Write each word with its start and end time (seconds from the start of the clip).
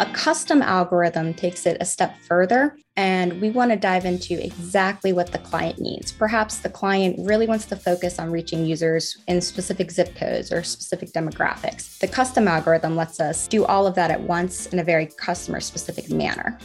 A 0.00 0.06
custom 0.14 0.62
algorithm 0.62 1.34
takes 1.34 1.66
it 1.66 1.76
a 1.78 1.84
step 1.84 2.16
further, 2.20 2.74
and 2.96 3.38
we 3.38 3.50
want 3.50 3.70
to 3.70 3.76
dive 3.76 4.06
into 4.06 4.42
exactly 4.42 5.12
what 5.12 5.30
the 5.30 5.36
client 5.36 5.78
needs. 5.78 6.10
Perhaps 6.10 6.60
the 6.60 6.70
client 6.70 7.16
really 7.18 7.46
wants 7.46 7.66
to 7.66 7.76
focus 7.76 8.18
on 8.18 8.30
reaching 8.30 8.64
users 8.64 9.18
in 9.28 9.42
specific 9.42 9.90
zip 9.90 10.14
codes 10.14 10.52
or 10.52 10.62
specific 10.62 11.12
demographics. 11.12 11.98
The 11.98 12.08
custom 12.08 12.48
algorithm 12.48 12.96
lets 12.96 13.20
us 13.20 13.46
do 13.46 13.66
all 13.66 13.86
of 13.86 13.94
that 13.96 14.10
at 14.10 14.22
once 14.22 14.68
in 14.68 14.78
a 14.78 14.82
very 14.82 15.04
customer 15.04 15.60
specific 15.60 16.10
manner. 16.10 16.58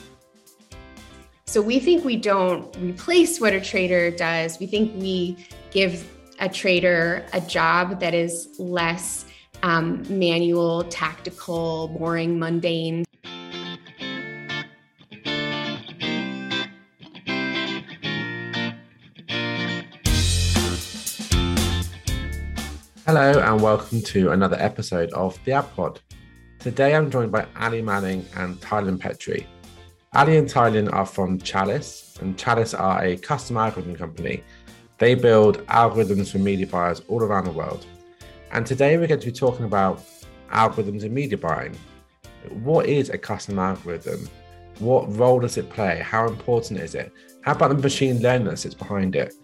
So 1.46 1.62
we 1.62 1.80
think 1.80 2.06
we 2.06 2.16
don't 2.16 2.74
replace 2.78 3.42
what 3.42 3.52
a 3.52 3.60
trader 3.60 4.12
does. 4.12 4.62
We 4.62 4.66
think 4.66 4.94
we 4.96 5.46
give 5.72 6.10
a 6.40 6.48
trader 6.48 7.26
a 7.34 7.42
job 7.42 8.00
that 8.00 8.14
is 8.14 8.56
less 8.60 9.26
um, 9.62 10.06
manual, 10.08 10.86
tactical, 10.86 11.90
boring, 11.90 12.40
mundane. 12.40 13.04
Hello, 23.08 23.40
and 23.40 23.62
welcome 23.62 24.02
to 24.02 24.32
another 24.32 24.58
episode 24.60 25.12
of 25.14 25.38
the 25.46 25.52
AdPod. 25.52 26.00
Today 26.58 26.96
I'm 26.96 27.12
joined 27.12 27.32
by 27.32 27.46
Ali 27.56 27.84
Manning 27.84 28.26
and 28.36 28.60
Tylynn 28.60 28.98
Pettrey. 28.98 29.46
Ali 30.14 30.38
and 30.38 30.50
Tylynn 30.50 30.92
are 30.92 31.06
from 31.06 31.38
Chalice, 31.38 32.18
and 32.20 32.36
Chalice 32.36 32.74
are 32.74 33.04
a 33.04 33.16
custom 33.18 33.58
algorithm 33.58 33.96
company. 33.96 34.44
They 34.98 35.14
build 35.14 35.64
algorithms 35.68 36.32
for 36.32 36.40
media 36.40 36.66
buyers 36.66 37.04
all 37.08 37.22
around 37.22 37.44
the 37.44 37.52
world. 37.52 37.86
And 38.52 38.66
today 38.66 38.98
we're 38.98 39.06
going 39.06 39.20
to 39.20 39.28
be 39.28 39.32
talking 39.32 39.66
about 39.66 40.04
algorithms 40.52 41.04
in 41.04 41.14
media 41.14 41.38
buying. 41.38 41.78
What 42.50 42.88
is 42.88 43.12
a 43.12 43.20
custom 43.20 43.60
algorithm? 43.60 44.28
What 44.80 45.16
role 45.16 45.42
does 45.42 45.58
it 45.58 45.70
play? 45.70 46.00
How 46.04 46.28
important 46.28 46.80
is 46.80 46.96
it? 46.96 47.12
How 47.42 47.52
about 47.52 47.68
the 47.68 47.78
machine 47.78 48.20
learning 48.24 48.48
that 48.48 48.58
sits 48.58 48.74
behind 48.74 49.16
it? 49.16 49.36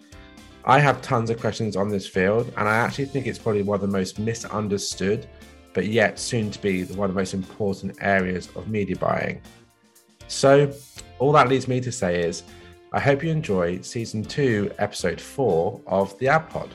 I 0.64 0.78
have 0.78 1.02
tons 1.02 1.28
of 1.28 1.40
questions 1.40 1.74
on 1.74 1.88
this 1.88 2.06
field, 2.06 2.52
and 2.56 2.68
I 2.68 2.76
actually 2.76 3.06
think 3.06 3.26
it's 3.26 3.38
probably 3.38 3.62
one 3.62 3.74
of 3.74 3.80
the 3.80 3.88
most 3.88 4.20
misunderstood, 4.20 5.26
but 5.74 5.86
yet 5.86 6.20
soon 6.20 6.52
to 6.52 6.62
be 6.62 6.84
one 6.84 7.10
of 7.10 7.16
the 7.16 7.20
most 7.20 7.34
important 7.34 7.96
areas 8.00 8.48
of 8.54 8.68
media 8.68 8.94
buying. 8.94 9.42
So, 10.28 10.72
all 11.18 11.32
that 11.32 11.48
leads 11.48 11.66
me 11.66 11.80
to 11.80 11.90
say 11.90 12.22
is, 12.22 12.44
I 12.92 13.00
hope 13.00 13.24
you 13.24 13.30
enjoy 13.30 13.80
season 13.80 14.22
two, 14.22 14.70
episode 14.78 15.20
four 15.20 15.80
of 15.88 16.16
the 16.20 16.26
AdPod. 16.26 16.70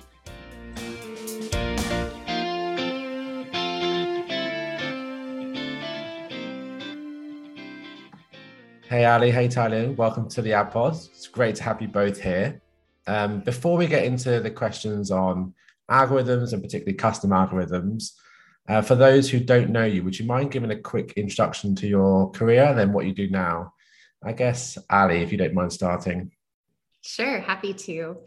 Hey 8.89 9.05
Ali, 9.05 9.31
hey 9.31 9.47
Tylynn, 9.47 9.95
welcome 9.95 10.27
to 10.27 10.41
the 10.41 10.49
AdPod. 10.49 11.09
It's 11.11 11.27
great 11.27 11.55
to 11.55 11.63
have 11.63 11.81
you 11.81 11.87
both 11.87 12.21
here. 12.21 12.61
Um, 13.07 13.39
before 13.39 13.77
we 13.77 13.87
get 13.87 14.03
into 14.03 14.39
the 14.41 14.51
questions 14.51 15.11
on 15.11 15.53
algorithms 15.89 16.53
and 16.53 16.61
particularly 16.61 16.97
custom 16.97 17.31
algorithms, 17.31 18.11
uh, 18.67 18.81
for 18.81 18.95
those 18.95 19.29
who 19.29 19.39
don't 19.39 19.69
know 19.69 19.85
you, 19.85 20.03
would 20.03 20.19
you 20.19 20.25
mind 20.25 20.51
giving 20.51 20.71
a 20.71 20.79
quick 20.79 21.13
introduction 21.13 21.73
to 21.75 21.87
your 21.87 22.29
career 22.31 22.65
and 22.65 22.77
then 22.77 22.91
what 22.91 23.05
you 23.05 23.13
do 23.13 23.29
now? 23.29 23.73
I 24.23 24.33
guess, 24.33 24.77
Ali, 24.89 25.21
if 25.21 25.31
you 25.31 25.37
don't 25.37 25.53
mind 25.53 25.71
starting. 25.71 26.31
Sure, 27.01 27.39
happy 27.39 27.73
to. 27.73 28.17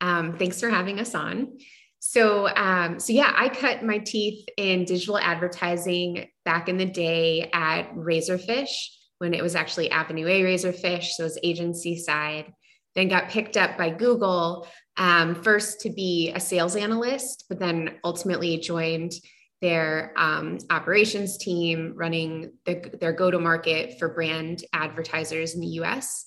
Um, 0.00 0.36
thanks 0.36 0.58
for 0.58 0.68
having 0.68 0.98
us 0.98 1.14
on. 1.14 1.58
So, 2.00 2.48
um, 2.48 2.98
so 2.98 3.12
yeah, 3.12 3.32
I 3.36 3.48
cut 3.48 3.84
my 3.84 3.98
teeth 3.98 4.46
in 4.56 4.84
digital 4.84 5.18
advertising 5.18 6.28
back 6.44 6.68
in 6.68 6.76
the 6.76 6.84
day 6.84 7.48
at 7.52 7.94
Razorfish 7.94 8.88
when 9.18 9.32
it 9.32 9.42
was 9.42 9.54
actually 9.54 9.90
Avenue 9.90 10.26
A 10.26 10.42
Razorfish, 10.42 11.10
so 11.10 11.22
it 11.22 11.26
was 11.26 11.38
agency 11.44 11.96
side 11.96 12.52
then 12.94 13.08
got 13.08 13.28
picked 13.28 13.56
up 13.56 13.76
by 13.76 13.90
Google 13.90 14.66
um, 14.96 15.34
first 15.34 15.80
to 15.80 15.90
be 15.90 16.32
a 16.34 16.40
sales 16.40 16.76
analyst, 16.76 17.44
but 17.48 17.58
then 17.58 17.96
ultimately 18.04 18.58
joined 18.58 19.12
their 19.60 20.12
um, 20.16 20.58
operations 20.70 21.38
team 21.38 21.94
running 21.96 22.52
the, 22.66 22.92
their 23.00 23.12
go 23.12 23.30
to 23.30 23.38
market 23.38 23.98
for 23.98 24.10
brand 24.10 24.62
advertisers 24.72 25.54
in 25.54 25.60
the 25.60 25.78
US. 25.80 26.26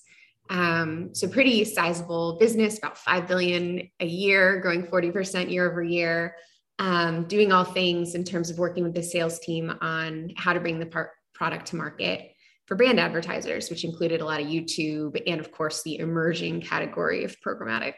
Um, 0.50 1.14
so 1.14 1.28
pretty 1.28 1.64
sizable 1.64 2.36
business, 2.38 2.78
about 2.78 2.98
5 2.98 3.28
billion 3.28 3.90
a 4.00 4.06
year, 4.06 4.60
growing 4.60 4.82
40% 4.82 5.50
year 5.50 5.70
over 5.70 5.82
year, 5.82 6.34
um, 6.78 7.24
doing 7.24 7.52
all 7.52 7.64
things 7.64 8.14
in 8.14 8.24
terms 8.24 8.50
of 8.50 8.58
working 8.58 8.82
with 8.82 8.94
the 8.94 9.02
sales 9.02 9.38
team 9.40 9.72
on 9.80 10.30
how 10.36 10.52
to 10.52 10.60
bring 10.60 10.78
the 10.78 10.86
par- 10.86 11.12
product 11.34 11.66
to 11.66 11.76
market 11.76 12.32
for 12.68 12.76
brand 12.76 13.00
advertisers, 13.00 13.70
which 13.70 13.84
included 13.84 14.20
a 14.20 14.26
lot 14.26 14.42
of 14.42 14.46
YouTube 14.46 15.20
and, 15.26 15.40
of 15.40 15.50
course, 15.50 15.82
the 15.82 15.98
emerging 15.98 16.60
category 16.60 17.24
of 17.24 17.34
programmatic. 17.40 17.94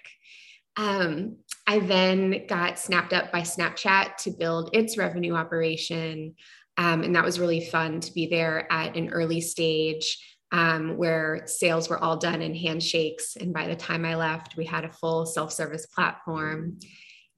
Um, 0.77 1.39
I 1.67 1.81
then 1.81 2.47
got 2.47 2.79
snapped 2.79 3.13
up 3.13 3.33
by 3.33 3.41
Snapchat 3.41 4.17
to 4.19 4.31
build 4.31 4.71
its 4.73 4.97
revenue 4.97 5.35
operation. 5.35 6.37
Um, 6.79 7.03
and 7.03 7.17
that 7.17 7.25
was 7.25 7.41
really 7.41 7.67
fun 7.67 7.99
to 8.01 8.13
be 8.13 8.29
there 8.29 8.73
at 8.73 8.97
an 8.97 9.11
early 9.11 9.41
stage 9.41 10.25
um, 10.53 10.97
where 10.97 11.43
sales 11.47 11.89
were 11.89 11.99
all 11.99 12.17
done 12.17 12.41
in 12.41 12.55
handshakes. 12.55 13.37
And 13.37 13.53
by 13.53 13.67
the 13.67 13.77
time 13.77 14.05
I 14.05 14.15
left, 14.15 14.57
we 14.57 14.67
had 14.67 14.85
a 14.85 14.93
full 14.93 15.27
self 15.27 15.53
service 15.53 15.87
platform. 15.87 16.79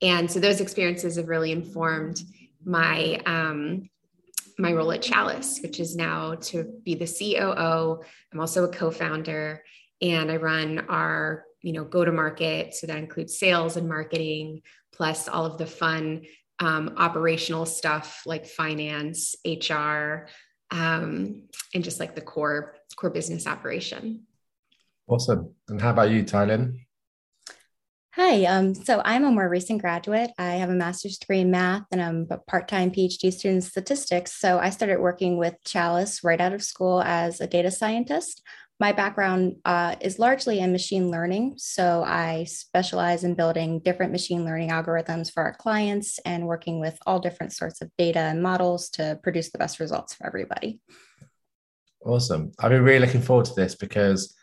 And 0.02 0.30
so 0.30 0.38
those 0.38 0.60
experiences 0.60 1.16
have 1.16 1.28
really 1.28 1.50
informed 1.50 2.20
my 2.62 3.20
um, 3.24 3.88
my 4.62 4.72
role 4.72 4.92
at 4.92 5.02
Chalice, 5.02 5.58
which 5.60 5.80
is 5.80 5.96
now 5.96 6.36
to 6.36 6.62
be 6.84 6.94
the 6.94 7.06
COO. 7.06 8.00
I'm 8.32 8.40
also 8.40 8.64
a 8.64 8.68
co-founder 8.68 9.64
and 10.00 10.30
I 10.30 10.36
run 10.36 10.86
our, 10.88 11.44
you 11.62 11.72
know, 11.72 11.84
go 11.84 12.04
to 12.04 12.12
market. 12.12 12.72
So 12.74 12.86
that 12.86 12.96
includes 12.96 13.36
sales 13.36 13.76
and 13.76 13.88
marketing, 13.88 14.62
plus 14.92 15.28
all 15.28 15.44
of 15.44 15.58
the 15.58 15.66
fun 15.66 16.22
um, 16.60 16.94
operational 16.96 17.66
stuff 17.66 18.22
like 18.24 18.46
finance, 18.46 19.34
HR, 19.44 20.28
um, 20.70 21.48
and 21.74 21.82
just 21.82 21.98
like 21.98 22.14
the 22.14 22.20
core 22.20 22.76
core 22.96 23.10
business 23.10 23.48
operation. 23.48 24.26
Awesome. 25.08 25.54
And 25.68 25.80
how 25.80 25.90
about 25.90 26.10
you, 26.10 26.22
Tylynn? 26.22 26.78
Hi, 28.14 28.44
um, 28.44 28.74
so 28.74 29.00
I'm 29.06 29.24
a 29.24 29.30
more 29.30 29.48
recent 29.48 29.80
graduate. 29.80 30.32
I 30.36 30.56
have 30.56 30.68
a 30.68 30.74
master's 30.74 31.16
degree 31.16 31.40
in 31.40 31.50
math 31.50 31.84
and 31.90 32.02
I'm 32.02 32.26
a 32.28 32.36
part 32.36 32.68
time 32.68 32.90
PhD 32.90 33.32
student 33.32 33.44
in 33.44 33.60
statistics. 33.62 34.34
So 34.38 34.58
I 34.58 34.68
started 34.68 35.00
working 35.00 35.38
with 35.38 35.54
Chalice 35.64 36.22
right 36.22 36.38
out 36.38 36.52
of 36.52 36.62
school 36.62 37.00
as 37.00 37.40
a 37.40 37.46
data 37.46 37.70
scientist. 37.70 38.42
My 38.78 38.92
background 38.92 39.56
uh, 39.64 39.96
is 40.02 40.18
largely 40.18 40.58
in 40.58 40.72
machine 40.72 41.10
learning. 41.10 41.54
So 41.56 42.04
I 42.06 42.44
specialize 42.44 43.24
in 43.24 43.32
building 43.32 43.78
different 43.78 44.12
machine 44.12 44.44
learning 44.44 44.68
algorithms 44.68 45.32
for 45.32 45.42
our 45.42 45.54
clients 45.54 46.18
and 46.26 46.46
working 46.46 46.80
with 46.80 46.98
all 47.06 47.18
different 47.18 47.54
sorts 47.54 47.80
of 47.80 47.90
data 47.96 48.18
and 48.18 48.42
models 48.42 48.90
to 48.90 49.18
produce 49.22 49.50
the 49.52 49.58
best 49.58 49.80
results 49.80 50.12
for 50.12 50.26
everybody. 50.26 50.80
Awesome. 52.04 52.52
I've 52.58 52.72
been 52.72 52.82
really 52.82 53.06
looking 53.06 53.22
forward 53.22 53.46
to 53.46 53.54
this 53.54 53.74
because 53.74 54.36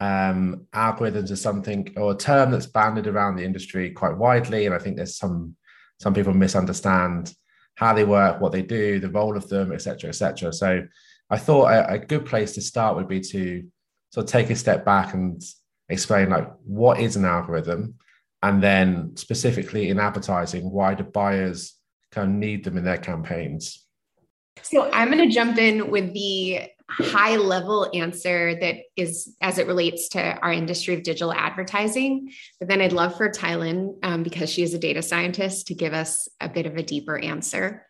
um, 0.00 0.66
algorithms 0.72 1.30
are 1.30 1.36
something 1.36 1.92
or 1.96 2.12
a 2.12 2.16
term 2.16 2.50
that's 2.50 2.66
banded 2.66 3.06
around 3.06 3.36
the 3.36 3.44
industry 3.44 3.90
quite 3.90 4.16
widely, 4.16 4.66
and 4.66 4.74
I 4.74 4.78
think 4.78 4.96
there's 4.96 5.16
some 5.16 5.56
some 5.98 6.14
people 6.14 6.32
misunderstand 6.32 7.34
how 7.74 7.92
they 7.92 8.04
work, 8.04 8.40
what 8.40 8.52
they 8.52 8.62
do, 8.62 8.98
the 8.98 9.10
role 9.10 9.36
of 9.36 9.48
them, 9.48 9.72
etc., 9.72 10.08
etc. 10.08 10.52
So 10.52 10.86
I 11.28 11.36
thought 11.36 11.70
a, 11.70 11.92
a, 11.92 11.98
good 11.98 12.24
place 12.26 12.52
to 12.54 12.62
start 12.62 12.96
would 12.96 13.08
be 13.08 13.20
to 13.20 13.64
sort 14.10 14.24
of 14.24 14.30
take 14.30 14.50
a 14.50 14.56
step 14.56 14.84
back 14.84 15.14
and 15.14 15.42
explain 15.88 16.30
like 16.30 16.50
what 16.64 16.98
is 16.98 17.16
an 17.16 17.26
algorithm, 17.26 17.94
and 18.42 18.62
then 18.62 19.16
specifically 19.16 19.90
in 19.90 20.00
advertising, 20.00 20.70
why 20.70 20.94
do 20.94 21.04
buyers 21.04 21.74
kind 22.10 22.30
of 22.30 22.34
need 22.34 22.64
them 22.64 22.78
in 22.78 22.84
their 22.84 22.98
campaigns? 22.98 23.86
So 24.62 24.90
I'm 24.90 25.10
going 25.10 25.28
to 25.28 25.34
jump 25.34 25.58
in 25.58 25.90
with 25.90 26.12
the 26.14 26.62
high 26.90 27.36
level 27.36 27.88
answer 27.94 28.58
that 28.60 28.76
is 28.96 29.34
as 29.40 29.58
it 29.58 29.66
relates 29.66 30.08
to 30.10 30.20
our 30.40 30.52
industry 30.52 30.94
of 30.94 31.02
digital 31.02 31.32
advertising. 31.32 32.32
But 32.58 32.68
then 32.68 32.80
I'd 32.80 32.92
love 32.92 33.16
for 33.16 33.28
Tylynn, 33.28 33.96
um, 34.02 34.22
because 34.22 34.50
she 34.50 34.62
is 34.62 34.74
a 34.74 34.78
data 34.78 35.02
scientist, 35.02 35.68
to 35.68 35.74
give 35.74 35.92
us 35.92 36.28
a 36.40 36.48
bit 36.48 36.66
of 36.66 36.76
a 36.76 36.82
deeper 36.82 37.18
answer. 37.18 37.86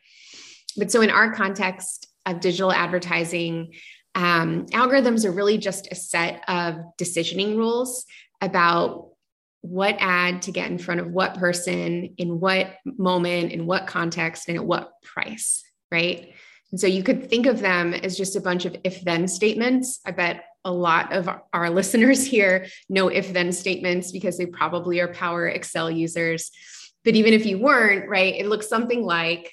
But 0.76 0.92
so 0.92 1.00
in 1.00 1.10
our 1.10 1.32
context 1.32 2.08
of 2.26 2.40
digital 2.40 2.72
advertising, 2.72 3.74
um, 4.14 4.66
algorithms 4.66 5.24
are 5.24 5.32
really 5.32 5.58
just 5.58 5.88
a 5.90 5.94
set 5.94 6.42
of 6.48 6.76
decisioning 6.98 7.56
rules 7.56 8.06
about 8.40 9.10
what 9.62 9.96
ad 9.98 10.42
to 10.42 10.52
get 10.52 10.70
in 10.70 10.78
front 10.78 11.00
of 11.00 11.10
what 11.10 11.34
person 11.34 12.14
in 12.16 12.40
what 12.40 12.76
moment 12.84 13.52
in 13.52 13.66
what 13.66 13.86
context 13.86 14.48
and 14.48 14.56
at 14.56 14.64
what 14.64 14.90
price 15.02 15.62
right 15.92 16.32
and 16.70 16.80
so 16.80 16.86
you 16.86 17.02
could 17.02 17.28
think 17.28 17.46
of 17.46 17.60
them 17.60 17.94
as 17.94 18.16
just 18.16 18.36
a 18.36 18.40
bunch 18.40 18.64
of 18.64 18.76
if 18.84 19.02
then 19.02 19.26
statements. 19.26 20.00
I 20.06 20.12
bet 20.12 20.44
a 20.64 20.72
lot 20.72 21.12
of 21.12 21.28
our 21.52 21.70
listeners 21.78 22.24
here 22.24 22.66
know 22.88 23.08
if 23.08 23.32
then 23.32 23.52
statements 23.52 24.12
because 24.12 24.38
they 24.38 24.46
probably 24.46 25.00
are 25.00 25.12
Power 25.12 25.48
Excel 25.48 25.90
users. 25.90 26.50
But 27.04 27.16
even 27.16 27.32
if 27.32 27.46
you 27.46 27.58
weren't, 27.58 28.08
right, 28.08 28.34
it 28.34 28.46
looks 28.46 28.68
something 28.68 29.02
like 29.02 29.52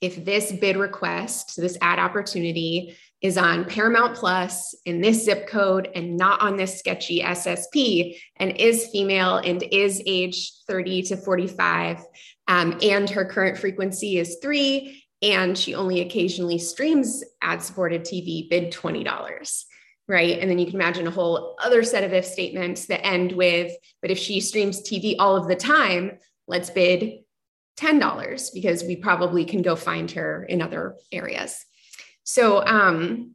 if 0.00 0.24
this 0.24 0.52
bid 0.52 0.76
request, 0.76 1.56
this 1.56 1.78
ad 1.80 1.98
opportunity 1.98 2.96
is 3.22 3.38
on 3.38 3.64
Paramount 3.64 4.14
Plus 4.14 4.74
in 4.84 5.00
this 5.00 5.24
zip 5.24 5.48
code 5.48 5.88
and 5.94 6.18
not 6.18 6.42
on 6.42 6.56
this 6.56 6.78
sketchy 6.78 7.22
SSP 7.22 8.18
and 8.36 8.52
is 8.58 8.88
female 8.88 9.38
and 9.38 9.62
is 9.62 10.02
age 10.04 10.52
30 10.68 11.02
to 11.02 11.16
45 11.16 12.04
um, 12.46 12.78
and 12.82 13.08
her 13.08 13.24
current 13.24 13.56
frequency 13.56 14.18
is 14.18 14.36
three 14.42 15.02
and 15.22 15.56
she 15.56 15.74
only 15.74 16.00
occasionally 16.00 16.58
streams 16.58 17.24
ad 17.42 17.62
supported 17.62 18.02
TV, 18.02 18.48
bid 18.48 18.72
$20 18.72 19.64
right? 20.08 20.38
And 20.38 20.50
then 20.50 20.58
you 20.58 20.66
can 20.66 20.76
imagine 20.76 21.06
a 21.06 21.10
whole 21.10 21.56
other 21.60 21.82
set 21.82 22.04
of 22.04 22.12
if 22.12 22.24
statements 22.24 22.86
that 22.86 23.04
end 23.04 23.32
with, 23.32 23.72
but 24.00 24.10
if 24.10 24.18
she 24.18 24.40
streams 24.40 24.82
TV 24.82 25.16
all 25.18 25.36
of 25.36 25.48
the 25.48 25.56
time, 25.56 26.18
let's 26.46 26.70
bid 26.70 27.24
$10 27.78 28.54
because 28.54 28.84
we 28.84 28.96
probably 28.96 29.44
can 29.44 29.62
go 29.62 29.76
find 29.76 30.10
her 30.12 30.44
in 30.44 30.62
other 30.62 30.96
areas. 31.12 31.64
So, 32.24 32.64
um, 32.64 33.32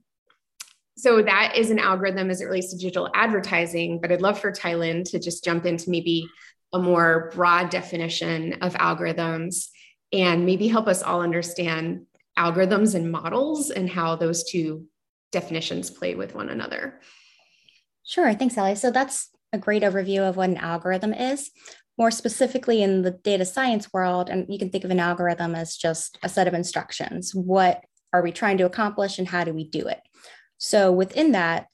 so 0.97 1.21
that 1.21 1.55
is 1.57 1.71
an 1.71 1.79
algorithm 1.79 2.29
as 2.29 2.41
it 2.41 2.45
relates 2.45 2.71
to 2.71 2.77
digital 2.77 3.09
advertising, 3.13 3.99
but 4.01 4.11
I'd 4.11 4.21
love 4.21 4.39
for 4.39 4.51
Tylynn 4.51 5.09
to 5.11 5.19
just 5.19 5.43
jump 5.43 5.65
into 5.65 5.89
maybe 5.89 6.27
a 6.73 6.79
more 6.79 7.31
broad 7.33 7.69
definition 7.69 8.53
of 8.61 8.73
algorithms 8.75 9.67
and 10.13 10.45
maybe 10.45 10.67
help 10.67 10.87
us 10.87 11.01
all 11.01 11.21
understand 11.21 12.05
algorithms 12.37 12.95
and 12.95 13.11
models 13.11 13.69
and 13.69 13.89
how 13.89 14.15
those 14.15 14.43
two 14.43 14.85
definitions 15.31 15.89
play 15.89 16.15
with 16.15 16.35
one 16.35 16.49
another. 16.49 16.99
Sure. 18.03 18.33
Thanks, 18.33 18.57
Ali. 18.57 18.75
So 18.75 18.91
that's 18.91 19.29
a 19.53 19.57
great 19.57 19.83
overview 19.83 20.27
of 20.27 20.37
what 20.37 20.49
an 20.49 20.57
algorithm 20.57 21.13
is. 21.13 21.51
More 21.97 22.11
specifically, 22.11 22.81
in 22.81 23.01
the 23.01 23.11
data 23.11 23.45
science 23.45 23.91
world, 23.93 24.29
and 24.29 24.45
you 24.49 24.57
can 24.57 24.69
think 24.69 24.83
of 24.83 24.91
an 24.91 24.99
algorithm 24.99 25.55
as 25.55 25.75
just 25.75 26.17
a 26.23 26.29
set 26.29 26.47
of 26.47 26.53
instructions. 26.53 27.35
What 27.35 27.83
are 28.13 28.23
we 28.23 28.31
trying 28.31 28.57
to 28.57 28.65
accomplish 28.65 29.19
and 29.19 29.27
how 29.27 29.43
do 29.43 29.53
we 29.53 29.65
do 29.65 29.87
it? 29.87 29.99
So 30.57 30.91
within 30.91 31.33
that, 31.33 31.67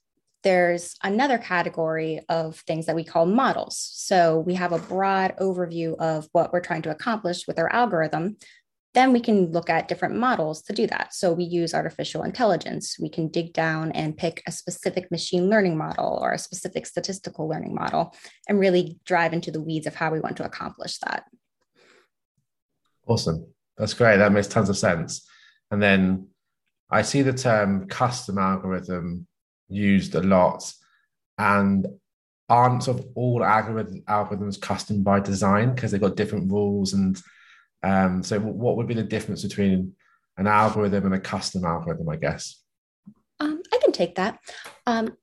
there's 0.47 0.95
another 1.03 1.37
category 1.37 2.21
of 2.29 2.55
things 2.59 2.85
that 2.85 2.95
we 2.95 3.03
call 3.03 3.25
models. 3.25 3.77
So 3.77 4.39
we 4.39 4.53
have 4.53 4.71
a 4.71 4.79
broad 4.79 5.35
overview 5.41 5.97
of 5.97 6.29
what 6.31 6.53
we're 6.53 6.61
trying 6.61 6.83
to 6.83 6.89
accomplish 6.89 7.45
with 7.47 7.59
our 7.59 7.69
algorithm, 7.73 8.37
then 8.93 9.11
we 9.11 9.19
can 9.19 9.51
look 9.51 9.69
at 9.69 9.89
different 9.89 10.15
models 10.15 10.61
to 10.61 10.71
do 10.71 10.87
that. 10.87 11.13
So 11.13 11.33
we 11.33 11.43
use 11.43 11.73
artificial 11.73 12.23
intelligence. 12.23 12.95
We 12.97 13.09
can 13.09 13.27
dig 13.27 13.51
down 13.51 13.91
and 13.91 14.15
pick 14.15 14.41
a 14.47 14.53
specific 14.53 15.11
machine 15.11 15.49
learning 15.49 15.77
model 15.77 16.17
or 16.21 16.31
a 16.31 16.39
specific 16.39 16.85
statistical 16.85 17.49
learning 17.49 17.75
model 17.75 18.15
and 18.47 18.57
really 18.57 19.01
drive 19.05 19.33
into 19.33 19.51
the 19.51 19.61
weeds 19.61 19.85
of 19.85 19.95
how 19.95 20.11
we 20.11 20.21
want 20.21 20.37
to 20.37 20.45
accomplish 20.45 20.97
that. 20.99 21.25
Awesome. 23.05 23.47
That's 23.77 23.93
great. 23.93 24.15
That 24.15 24.31
makes 24.31 24.47
tons 24.47 24.69
of 24.69 24.77
sense. 24.77 25.27
And 25.71 25.83
then 25.83 26.29
I 26.89 27.01
see 27.01 27.21
the 27.21 27.33
term 27.33 27.89
custom 27.89 28.37
algorithm 28.37 29.26
used 29.69 30.15
a 30.15 30.21
lot. 30.21 30.71
And 31.37 31.87
aren't 32.49 32.83
sort 32.83 32.99
of 32.99 33.07
all 33.15 33.43
algorithm, 33.43 34.01
algorithms 34.07 34.59
custom 34.59 35.03
by 35.03 35.19
design 35.19 35.75
because 35.75 35.91
they've 35.91 36.01
got 36.01 36.15
different 36.15 36.49
rules 36.51 36.93
and 36.93 37.21
um, 37.83 38.23
so, 38.23 38.39
what 38.39 38.77
would 38.77 38.87
be 38.87 38.93
the 38.93 39.03
difference 39.03 39.43
between 39.43 39.93
an 40.37 40.47
algorithm 40.47 41.05
and 41.05 41.15
a 41.15 41.19
custom 41.19 41.65
algorithm? 41.65 42.09
I 42.09 42.15
guess. 42.15 42.61
Um, 43.39 43.61
I 43.71 43.77
can 43.77 43.91
take 43.91 44.15
that. 44.15 44.39
Um, 44.85 45.15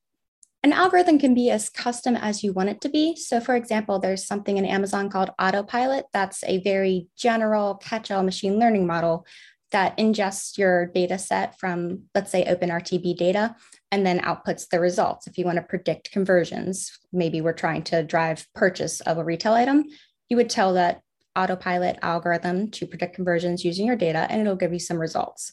an 0.63 0.73
algorithm 0.73 1.19
can 1.19 1.35
be 1.35 1.51
as 1.51 1.69
custom 1.69 2.17
as 2.17 2.43
you 2.43 2.53
want 2.53 2.71
it 2.71 2.81
to 2.83 2.89
be. 2.89 3.17
So, 3.17 3.41
for 3.41 3.55
example, 3.55 3.99
there's 3.99 4.27
something 4.27 4.57
in 4.57 4.65
Amazon 4.65 5.11
called 5.11 5.31
Autopilot. 5.39 6.07
That's 6.13 6.43
a 6.45 6.63
very 6.63 7.09
general 7.17 7.75
catch-all 7.75 8.23
machine 8.23 8.59
learning 8.59 8.87
model 8.87 9.27
that 9.73 9.97
ingests 9.99 10.57
your 10.57 10.87
data 10.87 11.19
set 11.19 11.59
from, 11.59 12.03
let's 12.15 12.31
say, 12.31 12.45
OpenRTB 12.45 13.17
data, 13.17 13.57
and 13.91 14.07
then 14.07 14.21
outputs 14.21 14.69
the 14.69 14.81
results. 14.81 15.27
If 15.27 15.39
you 15.39 15.45
want 15.45 15.57
to 15.57 15.63
predict 15.63 16.13
conversions, 16.13 16.97
maybe 17.13 17.41
we're 17.41 17.53
trying 17.53 17.83
to 17.85 18.03
drive 18.03 18.47
purchase 18.55 19.01
of 19.01 19.19
a 19.19 19.25
retail 19.25 19.55
item, 19.55 19.85
you 20.29 20.37
would 20.37 20.51
tell 20.51 20.75
that 20.75 21.01
autopilot 21.37 21.99
algorithm 22.03 22.71
to 22.71 22.87
predict 22.87 23.17
conversions 23.17 23.65
using 23.65 23.87
your 23.87 23.97
data, 23.97 24.27
and 24.31 24.41
it'll 24.41 24.57
give 24.57 24.73
you 24.73 24.79
some 24.79 24.99
results. 24.99 25.51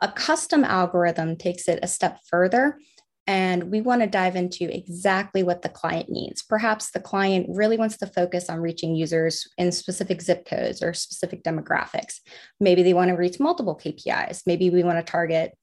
A 0.00 0.08
custom 0.08 0.64
algorithm 0.64 1.36
takes 1.36 1.68
it 1.68 1.78
a 1.82 1.88
step 1.88 2.18
further, 2.28 2.78
and 3.26 3.70
we 3.70 3.80
want 3.80 4.02
to 4.02 4.06
dive 4.06 4.36
into 4.36 4.74
exactly 4.74 5.42
what 5.42 5.62
the 5.62 5.68
client 5.68 6.10
needs. 6.10 6.42
Perhaps 6.42 6.90
the 6.90 7.00
client 7.00 7.46
really 7.48 7.78
wants 7.78 7.96
to 7.98 8.06
focus 8.06 8.50
on 8.50 8.60
reaching 8.60 8.94
users 8.94 9.48
in 9.56 9.72
specific 9.72 10.20
zip 10.20 10.46
codes 10.46 10.82
or 10.82 10.92
specific 10.92 11.42
demographics. 11.42 12.20
Maybe 12.60 12.82
they 12.82 12.92
want 12.92 13.08
to 13.08 13.16
reach 13.16 13.40
multiple 13.40 13.80
KPIs. 13.82 14.42
Maybe 14.46 14.68
we 14.68 14.82
want 14.82 14.98
to 14.98 15.10
target 15.10 15.56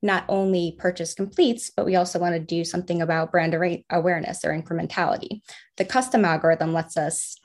not 0.00 0.24
only 0.28 0.76
purchase 0.78 1.12
completes, 1.12 1.72
but 1.76 1.84
we 1.84 1.96
also 1.96 2.20
want 2.20 2.34
to 2.34 2.40
do 2.40 2.64
something 2.64 3.02
about 3.02 3.32
brand 3.32 3.54
awareness 3.90 4.44
or 4.44 4.50
incrementality. 4.50 5.40
The 5.76 5.84
custom 5.84 6.24
algorithm 6.24 6.72
lets 6.72 6.96
us 6.96 7.36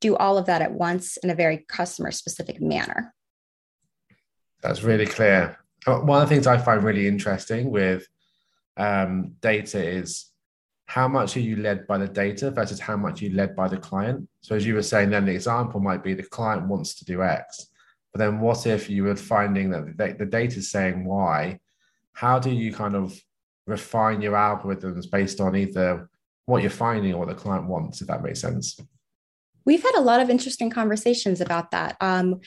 do 0.00 0.16
all 0.16 0.38
of 0.38 0.46
that 0.46 0.62
at 0.62 0.72
once 0.72 1.18
in 1.18 1.30
a 1.30 1.36
very 1.36 1.64
customer 1.68 2.10
specific 2.10 2.60
manner. 2.60 3.14
That's 4.60 4.82
really 4.82 5.06
clear. 5.06 5.58
Uh, 5.86 5.98
one 5.98 6.20
of 6.20 6.28
the 6.28 6.34
things 6.34 6.48
I 6.48 6.58
find 6.58 6.82
really 6.82 7.06
interesting 7.06 7.70
with 7.70 8.08
um, 8.76 9.32
data 9.40 9.82
is 9.82 10.26
how 10.86 11.06
much 11.06 11.36
are 11.36 11.40
you 11.40 11.56
led 11.56 11.86
by 11.86 11.98
the 11.98 12.08
data 12.08 12.50
versus 12.50 12.80
how 12.80 12.96
much 12.96 13.22
you 13.22 13.30
led 13.30 13.54
by 13.54 13.68
the 13.68 13.76
client. 13.76 14.28
So, 14.40 14.56
as 14.56 14.66
you 14.66 14.74
were 14.74 14.82
saying, 14.82 15.10
then 15.10 15.24
the 15.24 15.32
example 15.32 15.80
might 15.80 16.02
be 16.02 16.14
the 16.14 16.24
client 16.24 16.66
wants 16.66 16.94
to 16.94 17.04
do 17.04 17.22
X, 17.22 17.68
but 18.12 18.18
then 18.18 18.40
what 18.40 18.66
if 18.66 18.90
you 18.90 19.04
were 19.04 19.16
finding 19.16 19.70
that 19.70 20.18
the, 20.18 20.26
data 20.26 20.58
is 20.58 20.70
saying 20.70 21.04
Y? 21.04 21.58
How 22.12 22.38
do 22.38 22.50
you 22.50 22.72
kind 22.72 22.96
of 22.96 23.18
refine 23.66 24.20
your 24.20 24.32
algorithms 24.32 25.08
based 25.10 25.40
on 25.40 25.54
either 25.54 26.08
what 26.46 26.62
you're 26.62 26.70
finding 26.70 27.14
or 27.14 27.18
what 27.18 27.28
the 27.28 27.34
client 27.34 27.66
wants, 27.66 28.00
if 28.00 28.08
that 28.08 28.22
makes 28.22 28.40
sense? 28.40 28.78
We've 29.64 29.82
had 29.82 29.94
a 29.96 30.00
lot 30.00 30.20
of 30.20 30.28
interesting 30.28 30.70
conversations 30.70 31.40
about 31.40 31.70
that. 31.70 31.96
Um, 32.00 32.40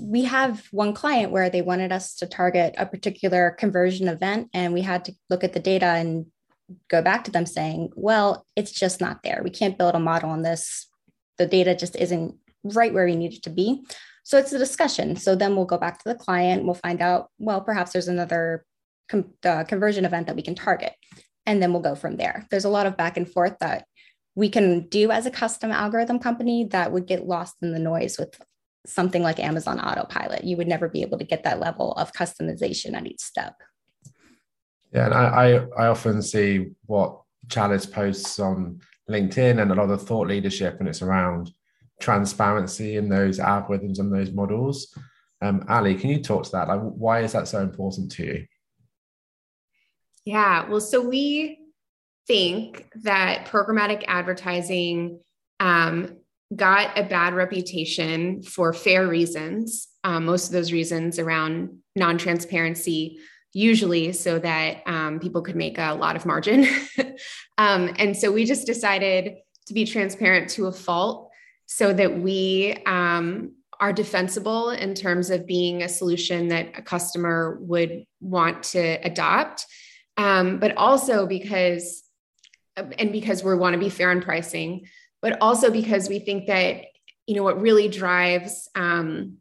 we 0.00 0.24
have 0.24 0.66
one 0.70 0.94
client 0.94 1.32
where 1.32 1.50
they 1.50 1.62
wanted 1.62 1.92
us 1.92 2.14
to 2.16 2.26
target 2.26 2.74
a 2.78 2.86
particular 2.86 3.50
conversion 3.50 4.08
event, 4.08 4.48
and 4.54 4.72
we 4.72 4.82
had 4.82 5.04
to 5.06 5.12
look 5.28 5.44
at 5.44 5.52
the 5.52 5.60
data 5.60 5.86
and 5.86 6.26
go 6.88 7.02
back 7.02 7.24
to 7.24 7.30
them 7.30 7.46
saying, 7.46 7.90
well, 7.94 8.46
it's 8.56 8.72
just 8.72 9.00
not 9.00 9.22
there. 9.22 9.40
We 9.42 9.50
can't 9.50 9.78
build 9.78 9.94
a 9.94 10.00
model 10.00 10.30
on 10.30 10.42
this. 10.42 10.88
The 11.38 11.46
data 11.46 11.74
just 11.74 11.96
isn't 11.96 12.36
right 12.64 12.92
where 12.92 13.06
we 13.06 13.16
need 13.16 13.34
it 13.34 13.42
to 13.44 13.50
be. 13.50 13.84
So 14.22 14.38
it's 14.38 14.52
a 14.52 14.58
discussion. 14.58 15.16
So 15.16 15.34
then 15.34 15.56
we'll 15.56 15.64
go 15.64 15.78
back 15.78 15.98
to 15.98 16.08
the 16.08 16.14
client. 16.14 16.64
We'll 16.64 16.74
find 16.74 17.00
out, 17.00 17.30
well, 17.38 17.60
perhaps 17.60 17.92
there's 17.92 18.08
another 18.08 18.64
com- 19.08 19.32
uh, 19.44 19.64
conversion 19.64 20.04
event 20.04 20.26
that 20.26 20.36
we 20.36 20.42
can 20.42 20.54
target. 20.54 20.92
And 21.46 21.62
then 21.62 21.72
we'll 21.72 21.82
go 21.82 21.94
from 21.94 22.16
there. 22.16 22.46
There's 22.50 22.66
a 22.66 22.70
lot 22.70 22.86
of 22.86 22.96
back 22.96 23.16
and 23.16 23.28
forth 23.28 23.56
that 23.60 23.86
we 24.34 24.48
can 24.48 24.88
do 24.88 25.10
as 25.10 25.26
a 25.26 25.30
custom 25.30 25.72
algorithm 25.72 26.18
company 26.18 26.64
that 26.70 26.92
would 26.92 27.06
get 27.06 27.26
lost 27.26 27.56
in 27.62 27.72
the 27.72 27.78
noise 27.78 28.18
with 28.18 28.40
something 28.86 29.22
like 29.22 29.38
Amazon 29.38 29.78
Autopilot. 29.80 30.44
You 30.44 30.56
would 30.56 30.68
never 30.68 30.88
be 30.88 31.02
able 31.02 31.18
to 31.18 31.24
get 31.24 31.44
that 31.44 31.60
level 31.60 31.92
of 31.92 32.12
customization 32.12 32.94
at 32.94 33.06
each 33.06 33.20
step. 33.20 33.54
Yeah, 34.92 35.06
and 35.06 35.14
I, 35.14 35.24
I, 35.24 35.84
I 35.84 35.86
often 35.86 36.22
see 36.22 36.70
what 36.86 37.20
Chalice 37.48 37.86
posts 37.86 38.38
on 38.38 38.80
LinkedIn 39.08 39.60
and 39.60 39.70
a 39.70 39.74
lot 39.74 39.90
of 39.90 40.02
thought 40.02 40.28
leadership, 40.28 40.78
and 40.80 40.88
it's 40.88 41.02
around 41.02 41.50
transparency 42.00 42.96
in 42.96 43.08
those 43.08 43.38
algorithms 43.38 43.98
and 43.98 44.12
those 44.12 44.32
models. 44.32 44.96
Um, 45.42 45.64
Ali, 45.68 45.94
can 45.94 46.10
you 46.10 46.22
talk 46.22 46.44
to 46.44 46.50
that? 46.52 46.68
Like, 46.68 46.80
why 46.80 47.20
is 47.20 47.32
that 47.32 47.48
so 47.48 47.60
important 47.60 48.10
to 48.12 48.26
you? 48.26 48.46
Yeah, 50.24 50.68
well, 50.68 50.80
so 50.80 51.00
we 51.00 51.58
think 52.26 52.90
that 53.02 53.46
programmatic 53.46 54.04
advertising 54.06 55.20
um, 55.60 56.16
got 56.54 56.98
a 56.98 57.04
bad 57.04 57.34
reputation 57.34 58.42
for 58.42 58.72
fair 58.72 59.06
reasons. 59.06 59.88
Um, 60.02 60.24
most 60.26 60.46
of 60.46 60.52
those 60.52 60.72
reasons 60.72 61.18
around 61.18 61.78
non 61.94 62.18
transparency, 62.18 63.18
usually 63.52 64.12
so 64.12 64.38
that 64.38 64.82
um, 64.86 65.20
people 65.20 65.42
could 65.42 65.56
make 65.56 65.78
a 65.78 65.94
lot 65.94 66.16
of 66.16 66.26
margin. 66.26 66.66
Um, 67.60 67.94
and 67.98 68.16
so 68.16 68.32
we 68.32 68.46
just 68.46 68.66
decided 68.66 69.34
to 69.66 69.74
be 69.74 69.84
transparent 69.84 70.48
to 70.52 70.66
a 70.66 70.72
fault 70.72 71.30
so 71.66 71.92
that 71.92 72.18
we 72.18 72.74
um, 72.86 73.52
are 73.78 73.92
defensible 73.92 74.70
in 74.70 74.94
terms 74.94 75.28
of 75.28 75.46
being 75.46 75.82
a 75.82 75.88
solution 75.88 76.48
that 76.48 76.78
a 76.78 76.80
customer 76.80 77.58
would 77.60 78.06
want 78.18 78.62
to 78.62 78.94
adopt. 79.04 79.66
Um, 80.16 80.58
but 80.58 80.74
also 80.78 81.26
because 81.26 82.02
and 82.76 83.12
because 83.12 83.44
we 83.44 83.54
want 83.54 83.74
to 83.74 83.78
be 83.78 83.90
fair 83.90 84.10
in 84.10 84.22
pricing, 84.22 84.86
but 85.22 85.38
also 85.40 85.70
because 85.70 86.08
we 86.08 86.18
think 86.18 86.46
that 86.46 86.84
you 87.26 87.34
know 87.34 87.42
what 87.42 87.60
really 87.60 87.88
drives 87.88 88.68
um, 88.74 89.36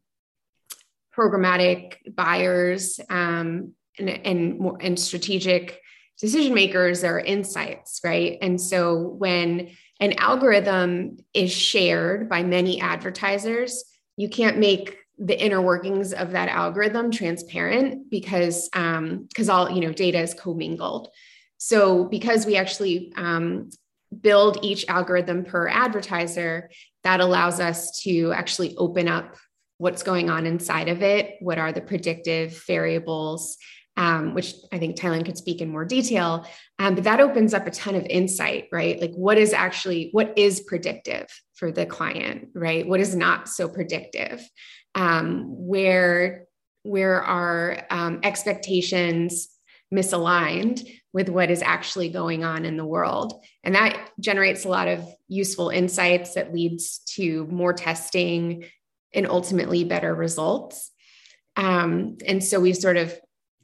programmatic 1.15 1.95
buyers 2.15 2.99
um, 3.09 3.73
and 3.97 4.09
and, 4.09 4.61
and 4.81 4.99
strategic 4.99 5.81
decision 6.19 6.53
makers 6.53 7.03
are 7.03 7.19
insights, 7.19 8.01
right? 8.03 8.37
And 8.41 8.59
so 8.59 8.97
when 8.97 9.69
an 10.01 10.13
algorithm 10.17 11.17
is 11.33 11.51
shared 11.51 12.27
by 12.27 12.43
many 12.43 12.81
advertisers, 12.81 13.85
you 14.17 14.27
can't 14.27 14.57
make 14.57 14.97
the 15.17 15.41
inner 15.41 15.61
workings 15.61 16.13
of 16.13 16.31
that 16.31 16.49
algorithm 16.49 17.11
transparent 17.11 18.09
because 18.09 18.69
um 18.73 19.25
because 19.27 19.49
all 19.49 19.69
you 19.69 19.81
know 19.81 19.91
data 19.91 20.17
is 20.19 20.33
commingled 20.33 21.09
so 21.59 22.05
because 22.05 22.45
we 22.45 22.55
actually 22.55 23.11
um, 23.17 23.69
build 24.21 24.59
each 24.63 24.85
algorithm 24.87 25.45
per 25.45 25.67
advertiser 25.67 26.69
that 27.03 27.19
allows 27.19 27.59
us 27.59 28.01
to 28.01 28.31
actually 28.33 28.75
open 28.77 29.07
up 29.07 29.35
what's 29.77 30.03
going 30.03 30.29
on 30.29 30.45
inside 30.45 30.89
of 30.89 31.01
it 31.01 31.35
what 31.39 31.57
are 31.57 31.71
the 31.71 31.81
predictive 31.81 32.63
variables 32.67 33.57
um, 33.99 34.33
which 34.33 34.53
I 34.71 34.79
think 34.79 34.95
Tylynn 34.95 35.25
could 35.25 35.37
speak 35.37 35.59
in 35.59 35.69
more 35.69 35.83
detail. 35.83 36.47
Um, 36.79 36.95
but 36.95 37.03
that 37.03 37.19
opens 37.19 37.53
up 37.53 37.67
a 37.67 37.71
ton 37.71 37.95
of 37.95 38.05
insight, 38.05 38.69
right? 38.71 38.99
Like 38.99 39.11
what 39.11 39.37
is 39.37 39.51
actually 39.51 40.07
what 40.13 40.33
is 40.37 40.61
predictive 40.61 41.27
for 41.55 41.69
the 41.69 41.85
client, 41.85 42.47
right? 42.53 42.87
What 42.87 43.01
is 43.01 43.13
not 43.13 43.49
so 43.49 43.67
predictive? 43.67 44.41
Um, 44.95 45.43
where 45.49 46.45
where 46.83 47.21
are 47.21 47.85
um, 47.89 48.21
expectations 48.23 49.49
misaligned 49.93 50.87
with 51.13 51.29
what 51.29 51.49
is 51.49 51.61
actually 51.61 52.09
going 52.09 52.43
on 52.43 52.65
in 52.65 52.77
the 52.77 52.85
world 52.85 53.43
and 53.63 53.75
that 53.75 54.11
generates 54.19 54.65
a 54.65 54.69
lot 54.69 54.87
of 54.87 55.03
useful 55.27 55.69
insights 55.69 56.35
that 56.35 56.53
leads 56.53 56.99
to 56.99 57.45
more 57.47 57.73
testing 57.73 58.65
and 59.13 59.27
ultimately 59.27 59.83
better 59.83 60.13
results 60.13 60.91
um, 61.55 62.17
and 62.25 62.43
so 62.43 62.59
we 62.59 62.73
sort 62.73 62.97
of 62.97 63.19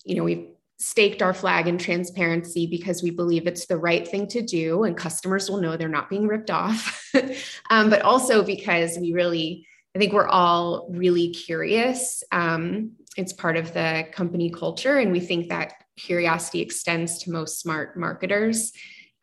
you 0.05 0.15
know, 0.15 0.23
we've 0.23 0.47
staked 0.77 1.21
our 1.21 1.33
flag 1.33 1.67
in 1.67 1.77
transparency 1.77 2.67
because 2.67 3.01
we 3.01 3.09
believe 3.09 3.47
it's 3.47 3.65
the 3.65 3.77
right 3.77 4.07
thing 4.07 4.27
to 4.27 4.41
do 4.41 4.83
and 4.83 4.95
customers 4.95 5.49
will 5.49 5.59
know 5.59 5.75
they're 5.75 5.89
not 5.89 6.09
being 6.09 6.27
ripped 6.27 6.51
off. 6.51 7.11
um, 7.69 7.89
but 7.89 8.01
also 8.03 8.43
because 8.43 8.97
we 8.97 9.13
really, 9.13 9.67
I 9.95 9.99
think 9.99 10.13
we're 10.13 10.27
all 10.27 10.87
really 10.91 11.29
curious. 11.29 12.23
Um, 12.31 12.91
it's 13.17 13.33
part 13.33 13.57
of 13.57 13.73
the 13.73 14.05
company 14.11 14.49
culture. 14.49 14.97
And 14.99 15.11
we 15.11 15.21
think 15.21 15.49
that 15.49 15.73
curiosity 15.97 16.61
extends 16.61 17.19
to 17.23 17.31
most 17.31 17.59
smart 17.59 17.97
marketers. 17.97 18.71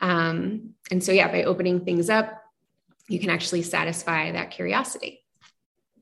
Um, 0.00 0.70
and 0.90 1.02
so, 1.02 1.12
yeah, 1.12 1.28
by 1.28 1.44
opening 1.44 1.84
things 1.84 2.10
up, 2.10 2.42
you 3.08 3.18
can 3.18 3.30
actually 3.30 3.62
satisfy 3.62 4.32
that 4.32 4.50
curiosity. 4.50 5.24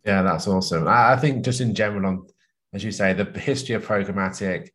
Yeah, 0.05 0.23
that's 0.23 0.47
awesome. 0.47 0.89
I, 0.89 1.13
I 1.13 1.17
think 1.17 1.45
just 1.45 1.61
in 1.61 1.75
general 1.75 2.07
on 2.07 2.27
as 2.73 2.85
you 2.85 2.93
say, 2.93 3.13
the 3.13 3.25
history 3.39 3.75
of 3.75 3.87
programmatic, 3.87 4.71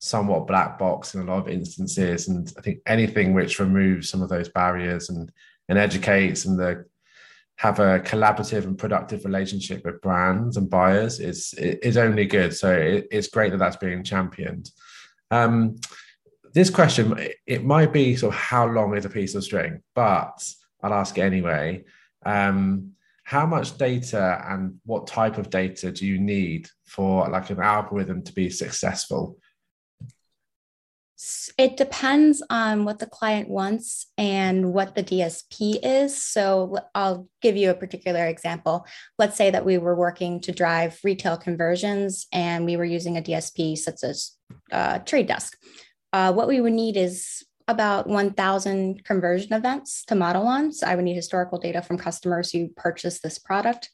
somewhat 0.00 0.46
black 0.46 0.78
box 0.78 1.14
in 1.14 1.22
a 1.22 1.24
lot 1.24 1.40
of 1.40 1.48
instances. 1.48 2.28
And 2.28 2.52
I 2.56 2.60
think 2.60 2.78
anything 2.86 3.34
which 3.34 3.58
removes 3.58 4.08
some 4.08 4.22
of 4.22 4.28
those 4.28 4.48
barriers 4.48 5.08
and 5.10 5.30
and 5.70 5.78
educates 5.78 6.46
and 6.46 6.58
the 6.58 6.86
have 7.56 7.80
a 7.80 8.00
collaborative 8.00 8.64
and 8.64 8.78
productive 8.78 9.24
relationship 9.24 9.84
with 9.84 10.00
brands 10.00 10.56
and 10.56 10.70
buyers 10.70 11.20
is 11.20 11.54
is 11.58 11.96
only 11.96 12.26
good. 12.26 12.54
So 12.54 12.72
it, 12.72 13.08
it's 13.10 13.28
great 13.28 13.50
that 13.50 13.58
that's 13.58 13.76
being 13.76 14.04
championed. 14.04 14.70
Um, 15.30 15.76
this 16.54 16.70
question 16.70 17.18
it 17.46 17.64
might 17.64 17.92
be 17.92 18.16
sort 18.16 18.34
of 18.34 18.40
how 18.40 18.66
long 18.66 18.96
is 18.96 19.04
a 19.04 19.10
piece 19.10 19.34
of 19.34 19.44
string, 19.44 19.82
but 19.94 20.42
I'll 20.82 20.94
ask 20.94 21.16
it 21.18 21.22
anyway. 21.22 21.84
Um, 22.24 22.92
how 23.24 23.44
much 23.44 23.76
data 23.76 24.42
and 24.48 24.80
what 24.86 25.06
type 25.06 25.36
of 25.36 25.50
data 25.50 25.92
do 25.92 26.06
you 26.06 26.18
need 26.18 26.68
for 26.86 27.28
like 27.28 27.50
an 27.50 27.60
algorithm 27.60 28.22
to 28.22 28.32
be 28.32 28.48
successful 28.48 29.36
it 31.58 31.76
depends 31.76 32.42
on 32.48 32.84
what 32.84 33.00
the 33.00 33.06
client 33.06 33.48
wants 33.48 34.06
and 34.16 34.72
what 34.72 34.94
the 34.94 35.02
DSP 35.02 35.80
is. 35.82 36.16
So 36.16 36.78
I'll 36.94 37.28
give 37.42 37.56
you 37.56 37.70
a 37.70 37.74
particular 37.74 38.26
example. 38.26 38.86
Let's 39.18 39.36
say 39.36 39.50
that 39.50 39.64
we 39.64 39.78
were 39.78 39.96
working 39.96 40.40
to 40.42 40.52
drive 40.52 41.00
retail 41.02 41.36
conversions 41.36 42.28
and 42.32 42.64
we 42.64 42.76
were 42.76 42.84
using 42.84 43.16
a 43.16 43.22
DSP 43.22 43.76
such 43.76 44.04
as 44.04 44.36
uh, 44.70 45.00
Trade 45.00 45.26
Desk. 45.26 45.56
Uh, 46.12 46.32
what 46.32 46.46
we 46.46 46.60
would 46.60 46.72
need 46.72 46.96
is 46.96 47.44
about 47.66 48.06
1,000 48.06 49.04
conversion 49.04 49.52
events 49.52 50.04
to 50.04 50.14
model 50.14 50.46
on. 50.46 50.72
So 50.72 50.86
I 50.86 50.94
would 50.94 51.04
need 51.04 51.16
historical 51.16 51.58
data 51.58 51.82
from 51.82 51.98
customers 51.98 52.52
who 52.52 52.68
purchased 52.68 53.24
this 53.24 53.38
product. 53.38 53.90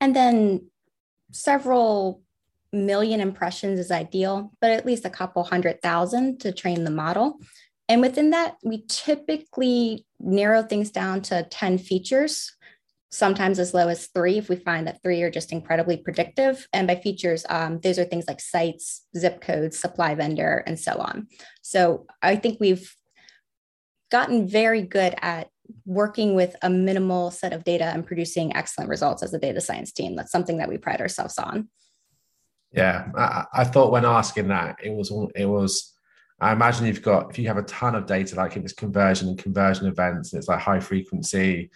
And 0.00 0.14
then 0.14 0.66
several 1.30 2.20
million 2.74 3.20
impressions 3.20 3.78
is 3.78 3.90
ideal, 3.90 4.52
but 4.60 4.70
at 4.70 4.84
least 4.84 5.04
a 5.04 5.10
couple 5.10 5.44
hundred 5.44 5.80
thousand 5.80 6.40
to 6.40 6.52
train 6.52 6.84
the 6.84 6.90
model. 6.90 7.38
And 7.88 8.00
within 8.00 8.30
that, 8.30 8.56
we 8.64 8.84
typically 8.88 10.06
narrow 10.18 10.62
things 10.62 10.90
down 10.90 11.22
to 11.22 11.46
10 11.50 11.78
features, 11.78 12.52
sometimes 13.10 13.58
as 13.58 13.74
low 13.74 13.88
as 13.88 14.06
three 14.06 14.38
if 14.38 14.48
we 14.48 14.56
find 14.56 14.86
that 14.86 15.02
three 15.02 15.22
are 15.22 15.30
just 15.30 15.52
incredibly 15.52 15.98
predictive. 15.98 16.66
And 16.72 16.86
by 16.86 16.96
features, 16.96 17.44
um, 17.48 17.80
those 17.80 17.98
are 17.98 18.04
things 18.04 18.24
like 18.26 18.40
sites, 18.40 19.06
zip 19.16 19.40
codes, 19.40 19.78
supply 19.78 20.14
vendor, 20.14 20.64
and 20.66 20.78
so 20.78 20.92
on. 20.94 21.28
So 21.62 22.06
I 22.22 22.36
think 22.36 22.58
we've 22.58 22.94
gotten 24.10 24.48
very 24.48 24.82
good 24.82 25.14
at 25.20 25.48
working 25.86 26.34
with 26.34 26.56
a 26.62 26.70
minimal 26.70 27.30
set 27.30 27.52
of 27.52 27.64
data 27.64 27.84
and 27.84 28.06
producing 28.06 28.54
excellent 28.56 28.90
results 28.90 29.22
as 29.22 29.32
a 29.34 29.38
data 29.38 29.60
science 29.60 29.92
team. 29.92 30.16
That's 30.16 30.32
something 30.32 30.58
that 30.58 30.68
we 30.68 30.78
pride 30.78 31.00
ourselves 31.00 31.38
on. 31.38 31.68
Yeah, 32.74 33.08
I, 33.16 33.44
I 33.52 33.64
thought 33.64 33.92
when 33.92 34.04
asking 34.04 34.48
that, 34.48 34.76
it 34.82 34.90
was 34.90 35.12
it 35.34 35.46
was. 35.46 35.92
I 36.40 36.52
imagine 36.52 36.86
you've 36.86 37.02
got 37.02 37.30
if 37.30 37.38
you 37.38 37.46
have 37.46 37.58
a 37.58 37.62
ton 37.62 37.94
of 37.94 38.06
data, 38.06 38.34
like 38.34 38.56
if 38.56 38.64
it's 38.64 38.72
conversion 38.72 39.28
and 39.28 39.38
conversion 39.38 39.86
events, 39.86 40.32
and 40.32 40.40
it's 40.40 40.48
like 40.48 40.58
high 40.58 40.80
frequency. 40.80 41.70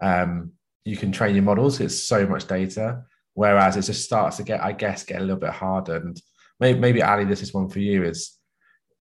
Um, 0.00 0.52
you 0.84 0.96
can 0.96 1.12
train 1.12 1.34
your 1.34 1.44
models. 1.44 1.80
It's 1.80 2.02
so 2.02 2.26
much 2.26 2.46
data. 2.46 3.02
Whereas 3.34 3.76
it 3.76 3.82
just 3.82 4.04
starts 4.04 4.38
to 4.38 4.42
get, 4.42 4.64
I 4.64 4.72
guess, 4.72 5.04
get 5.04 5.18
a 5.18 5.24
little 5.24 5.36
bit 5.36 5.50
hardened. 5.50 6.20
Maybe, 6.58 6.78
maybe 6.78 7.02
Ali, 7.02 7.24
this 7.24 7.42
is 7.42 7.54
one 7.54 7.68
for 7.68 7.78
you. 7.78 8.02
Is 8.02 8.36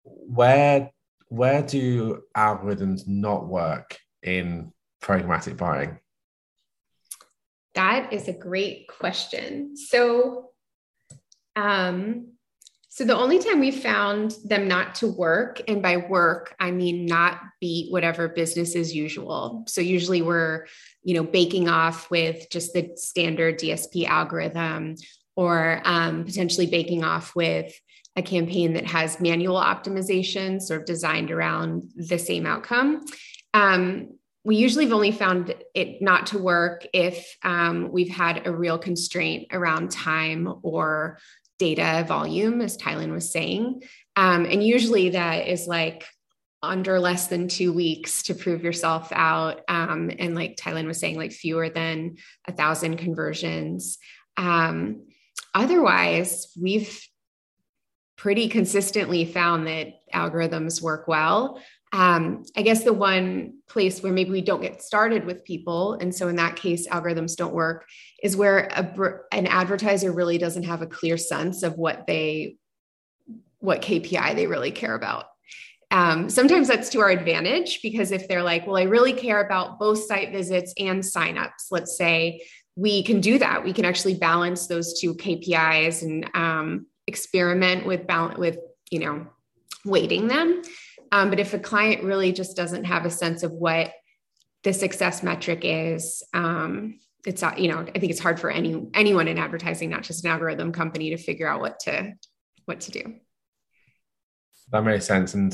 where 0.03 0.91
where 1.27 1.61
do 1.61 2.23
algorithms 2.35 3.07
not 3.07 3.47
work 3.47 3.97
in 4.23 4.71
programmatic 5.03 5.57
buying? 5.57 5.99
That 7.75 8.13
is 8.13 8.27
a 8.27 8.33
great 8.33 8.87
question. 8.87 9.75
So, 9.75 10.51
um, 11.55 12.33
so 12.89 13.05
the 13.05 13.17
only 13.17 13.39
time 13.39 13.59
we 13.59 13.71
found 13.71 14.35
them 14.45 14.67
not 14.67 14.93
to 14.95 15.07
work, 15.07 15.61
and 15.67 15.81
by 15.81 15.97
work 15.97 16.55
I 16.59 16.69
mean 16.69 17.07
not 17.07 17.41
beat 17.59 17.91
whatever 17.91 18.27
business 18.27 18.75
as 18.75 18.93
usual. 18.93 19.63
So 19.67 19.81
usually 19.81 20.21
we're, 20.21 20.67
you 21.01 21.15
know, 21.15 21.23
baking 21.23 21.69
off 21.69 22.11
with 22.11 22.47
just 22.51 22.73
the 22.73 22.91
standard 22.95 23.57
DSP 23.57 24.05
algorithm, 24.05 24.95
or 25.35 25.81
um, 25.85 26.23
potentially 26.23 26.67
baking 26.67 27.03
off 27.03 27.35
with 27.35 27.73
a 28.15 28.21
campaign 28.21 28.73
that 28.73 28.85
has 28.85 29.19
manual 29.19 29.59
optimization 29.59 30.61
sort 30.61 30.81
of 30.81 30.85
designed 30.85 31.31
around 31.31 31.91
the 31.95 32.19
same 32.19 32.45
outcome. 32.45 33.03
Um, 33.55 34.19
we 34.45 34.57
usually 34.57 34.85
have 34.85 34.93
only 34.93 35.11
found 35.11 35.55
it 35.73 36.01
not 36.01 36.27
to 36.27 36.37
work 36.37 36.85
if 36.93 37.37
um, 37.43 37.91
we've 37.91 38.09
had 38.09 38.45
a 38.45 38.51
real 38.51 38.77
constraint 38.77 39.47
around 39.51 39.89
time 39.89 40.53
or 40.61 41.17
data 41.59 42.03
volume, 42.07 42.61
as 42.61 42.77
Tylynn 42.77 43.11
was 43.11 43.31
saying. 43.31 43.83
Um, 44.15 44.45
and 44.45 44.63
usually 44.63 45.09
that 45.09 45.47
is 45.47 45.67
like 45.67 46.05
under 46.61 46.99
less 46.99 47.27
than 47.27 47.47
two 47.47 47.73
weeks 47.73 48.23
to 48.23 48.33
prove 48.33 48.63
yourself 48.63 49.11
out. 49.11 49.61
Um, 49.67 50.09
and 50.17 50.33
like 50.33 50.55
Tylynn 50.55 50.87
was 50.87 50.99
saying, 50.99 51.17
like 51.17 51.31
fewer 51.31 51.69
than 51.69 52.15
a 52.47 52.53
thousand 52.53 52.97
conversions. 52.97 53.97
Um, 54.37 55.07
otherwise, 55.53 56.47
we've 56.59 57.05
pretty 58.17 58.47
consistently 58.47 59.25
found 59.25 59.67
that 59.67 59.95
algorithms 60.13 60.81
work 60.81 61.07
well. 61.07 61.61
Um, 61.91 62.43
I 62.57 62.63
guess 62.63 62.83
the 62.83 62.93
one 62.93 63.59
place 63.69 64.01
where 64.01 64.11
maybe 64.11 64.31
we 64.31 64.41
don't 64.41 64.61
get 64.61 64.81
started 64.81 65.25
with 65.25 65.45
people, 65.45 65.93
and 65.93 66.13
so 66.13 66.27
in 66.27 66.37
that 66.37 66.55
case, 66.55 66.87
algorithms 66.87 67.35
don't 67.35 67.53
work, 67.53 67.85
is 68.23 68.35
where 68.35 68.67
a, 68.71 69.35
an 69.35 69.45
advertiser 69.45 70.11
really 70.11 70.39
doesn't 70.39 70.63
have 70.63 70.81
a 70.81 70.87
clear 70.87 71.17
sense 71.17 71.61
of 71.61 71.77
what 71.77 72.07
they, 72.07 72.57
what 73.59 73.81
KPI 73.81 74.35
they 74.35 74.47
really 74.47 74.71
care 74.71 74.95
about. 74.95 75.25
Um, 75.91 76.27
sometimes 76.31 76.67
that's 76.67 76.89
to 76.89 77.01
our 77.01 77.11
advantage 77.11 77.81
because 77.83 78.11
if 78.11 78.27
they're 78.27 78.41
like, 78.41 78.65
well, 78.65 78.77
I 78.77 78.83
really 78.83 79.13
care 79.13 79.45
about 79.45 79.77
both 79.77 80.03
site 80.05 80.31
visits 80.31 80.73
and 80.79 81.03
signups, 81.03 81.67
let's 81.69 81.95
say, 81.95 82.41
we 82.75 83.03
can 83.03 83.21
do 83.21 83.37
that. 83.37 83.63
We 83.63 83.73
can 83.73 83.85
actually 83.85 84.15
balance 84.15 84.65
those 84.65 84.99
two 84.99 85.13
KPIs 85.13 86.01
and 86.01 86.29
um, 86.33 86.87
experiment 87.07 87.85
with 87.85 88.07
balance 88.07 88.37
with 88.37 88.57
you 88.89 88.99
know 88.99 89.27
weighting 89.85 90.27
them. 90.27 90.61
Um, 91.11 91.29
but 91.29 91.39
if 91.39 91.53
a 91.53 91.59
client 91.59 92.03
really 92.03 92.31
just 92.31 92.55
doesn't 92.57 92.85
have 92.85 93.05
a 93.05 93.09
sense 93.09 93.43
of 93.43 93.51
what 93.51 93.93
the 94.63 94.73
success 94.73 95.23
metric 95.23 95.59
is 95.63 96.23
um, 96.33 96.99
it's 97.25 97.43
you 97.57 97.69
know 97.69 97.79
i 97.79 97.99
think 97.99 98.11
it's 98.11 98.19
hard 98.19 98.39
for 98.39 98.49
any 98.49 98.85
anyone 98.93 99.27
in 99.27 99.37
advertising 99.37 99.89
not 99.89 100.03
just 100.03 100.25
an 100.25 100.31
algorithm 100.31 100.71
company 100.71 101.09
to 101.09 101.17
figure 101.17 101.47
out 101.47 101.61
what 101.61 101.79
to 101.79 102.13
what 102.65 102.81
to 102.81 102.91
do. 102.91 103.15
That 104.71 104.83
makes 104.83 105.05
sense. 105.05 105.33
And 105.33 105.53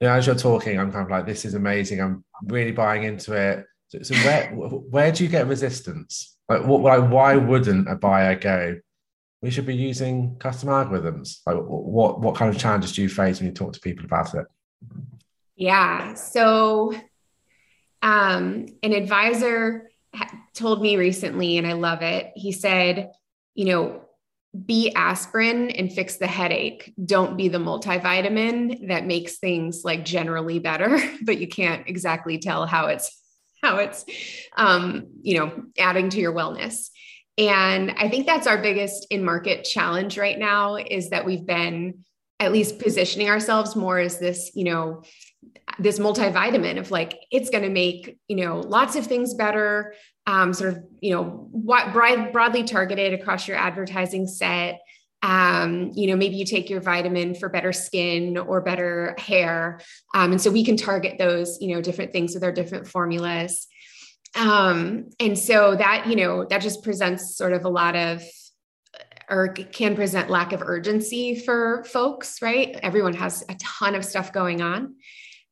you 0.00 0.06
know, 0.06 0.12
as 0.12 0.26
you're 0.26 0.34
talking 0.34 0.78
i'm 0.78 0.92
kind 0.92 1.04
of 1.04 1.10
like 1.10 1.26
this 1.26 1.44
is 1.44 1.54
amazing. 1.54 2.00
I'm 2.00 2.24
really 2.44 2.72
buying 2.72 3.04
into 3.04 3.32
it. 3.32 3.64
So, 3.88 4.02
so 4.02 4.14
where 4.16 4.50
where 4.54 5.12
do 5.12 5.24
you 5.24 5.30
get 5.30 5.48
resistance? 5.48 6.36
Like, 6.48 6.64
what, 6.64 6.82
like 6.82 7.10
why 7.10 7.36
wouldn't 7.36 7.90
a 7.90 7.96
buyer 7.96 8.36
go 8.36 8.76
we 9.46 9.52
should 9.52 9.64
be 9.64 9.76
using 9.76 10.34
custom 10.40 10.70
algorithms? 10.70 11.38
Like, 11.46 11.56
what 11.56 12.20
what 12.20 12.34
kind 12.34 12.52
of 12.52 12.60
challenges 12.60 12.92
do 12.92 13.02
you 13.02 13.08
face 13.08 13.38
when 13.38 13.46
you 13.46 13.54
talk 13.54 13.72
to 13.74 13.80
people 13.80 14.04
about 14.04 14.34
it? 14.34 14.44
Yeah. 15.54 16.14
So, 16.14 16.92
um, 18.02 18.66
an 18.82 18.92
advisor 18.92 19.88
told 20.52 20.82
me 20.82 20.96
recently, 20.96 21.58
and 21.58 21.66
I 21.66 21.74
love 21.74 22.02
it. 22.02 22.32
He 22.34 22.50
said, 22.50 23.12
you 23.54 23.66
know, 23.66 24.02
be 24.64 24.92
aspirin 24.96 25.70
and 25.70 25.92
fix 25.92 26.16
the 26.16 26.26
headache. 26.26 26.92
Don't 27.04 27.36
be 27.36 27.46
the 27.46 27.58
multivitamin 27.58 28.88
that 28.88 29.06
makes 29.06 29.38
things 29.38 29.84
like 29.84 30.04
generally 30.04 30.58
better, 30.58 30.98
but 31.22 31.38
you 31.38 31.46
can't 31.46 31.88
exactly 31.88 32.38
tell 32.38 32.66
how 32.66 32.86
it's 32.86 33.22
how 33.62 33.76
it's 33.76 34.04
um, 34.56 35.06
you 35.22 35.38
know 35.38 35.66
adding 35.78 36.10
to 36.10 36.18
your 36.18 36.34
wellness. 36.34 36.90
And 37.38 37.92
I 37.98 38.08
think 38.08 38.26
that's 38.26 38.46
our 38.46 38.58
biggest 38.58 39.06
in 39.10 39.24
market 39.24 39.64
challenge 39.64 40.16
right 40.16 40.38
now 40.38 40.76
is 40.76 41.10
that 41.10 41.26
we've 41.26 41.44
been 41.44 42.04
at 42.40 42.52
least 42.52 42.78
positioning 42.78 43.28
ourselves 43.28 43.76
more 43.76 43.98
as 43.98 44.18
this, 44.18 44.50
you 44.54 44.64
know, 44.64 45.02
this 45.78 45.98
multivitamin 45.98 46.78
of 46.78 46.90
like 46.90 47.18
it's 47.30 47.50
going 47.50 47.62
to 47.62 47.70
make 47.70 48.18
you 48.28 48.36
know 48.36 48.60
lots 48.60 48.96
of 48.96 49.06
things 49.06 49.34
better 49.34 49.94
um, 50.26 50.52
sort 50.52 50.72
of 50.72 50.84
you 51.00 51.12
know 51.12 51.48
what 51.50 51.92
broad, 51.92 52.32
broadly 52.32 52.64
targeted 52.64 53.12
across 53.12 53.46
your 53.46 53.56
advertising 53.56 54.26
set. 54.26 54.80
Um, 55.22 55.90
you 55.94 56.06
know 56.06 56.16
maybe 56.16 56.36
you 56.36 56.44
take 56.44 56.70
your 56.70 56.80
vitamin 56.80 57.34
for 57.34 57.48
better 57.48 57.72
skin 57.72 58.36
or 58.36 58.60
better 58.60 59.16
hair. 59.18 59.80
Um, 60.14 60.32
and 60.32 60.40
so 60.40 60.50
we 60.50 60.64
can 60.64 60.76
target 60.76 61.18
those 61.18 61.58
you 61.60 61.74
know 61.74 61.80
different 61.80 62.12
things 62.12 62.34
with 62.34 62.44
our 62.44 62.52
different 62.52 62.86
formulas 62.86 63.66
um, 64.36 65.10
and 65.18 65.38
so 65.38 65.74
that 65.76 66.06
you 66.06 66.16
know 66.16 66.44
that 66.44 66.60
just 66.60 66.82
presents 66.82 67.36
sort 67.36 67.52
of 67.52 67.64
a 67.64 67.68
lot 67.68 67.96
of 67.96 68.22
or 69.28 69.48
can 69.48 69.96
present 69.96 70.30
lack 70.30 70.52
of 70.52 70.62
urgency 70.62 71.34
for 71.34 71.84
folks 71.84 72.40
right? 72.40 72.78
Everyone 72.82 73.14
has 73.14 73.44
a 73.48 73.56
ton 73.56 73.94
of 73.94 74.04
stuff 74.04 74.32
going 74.32 74.62
on. 74.62 74.94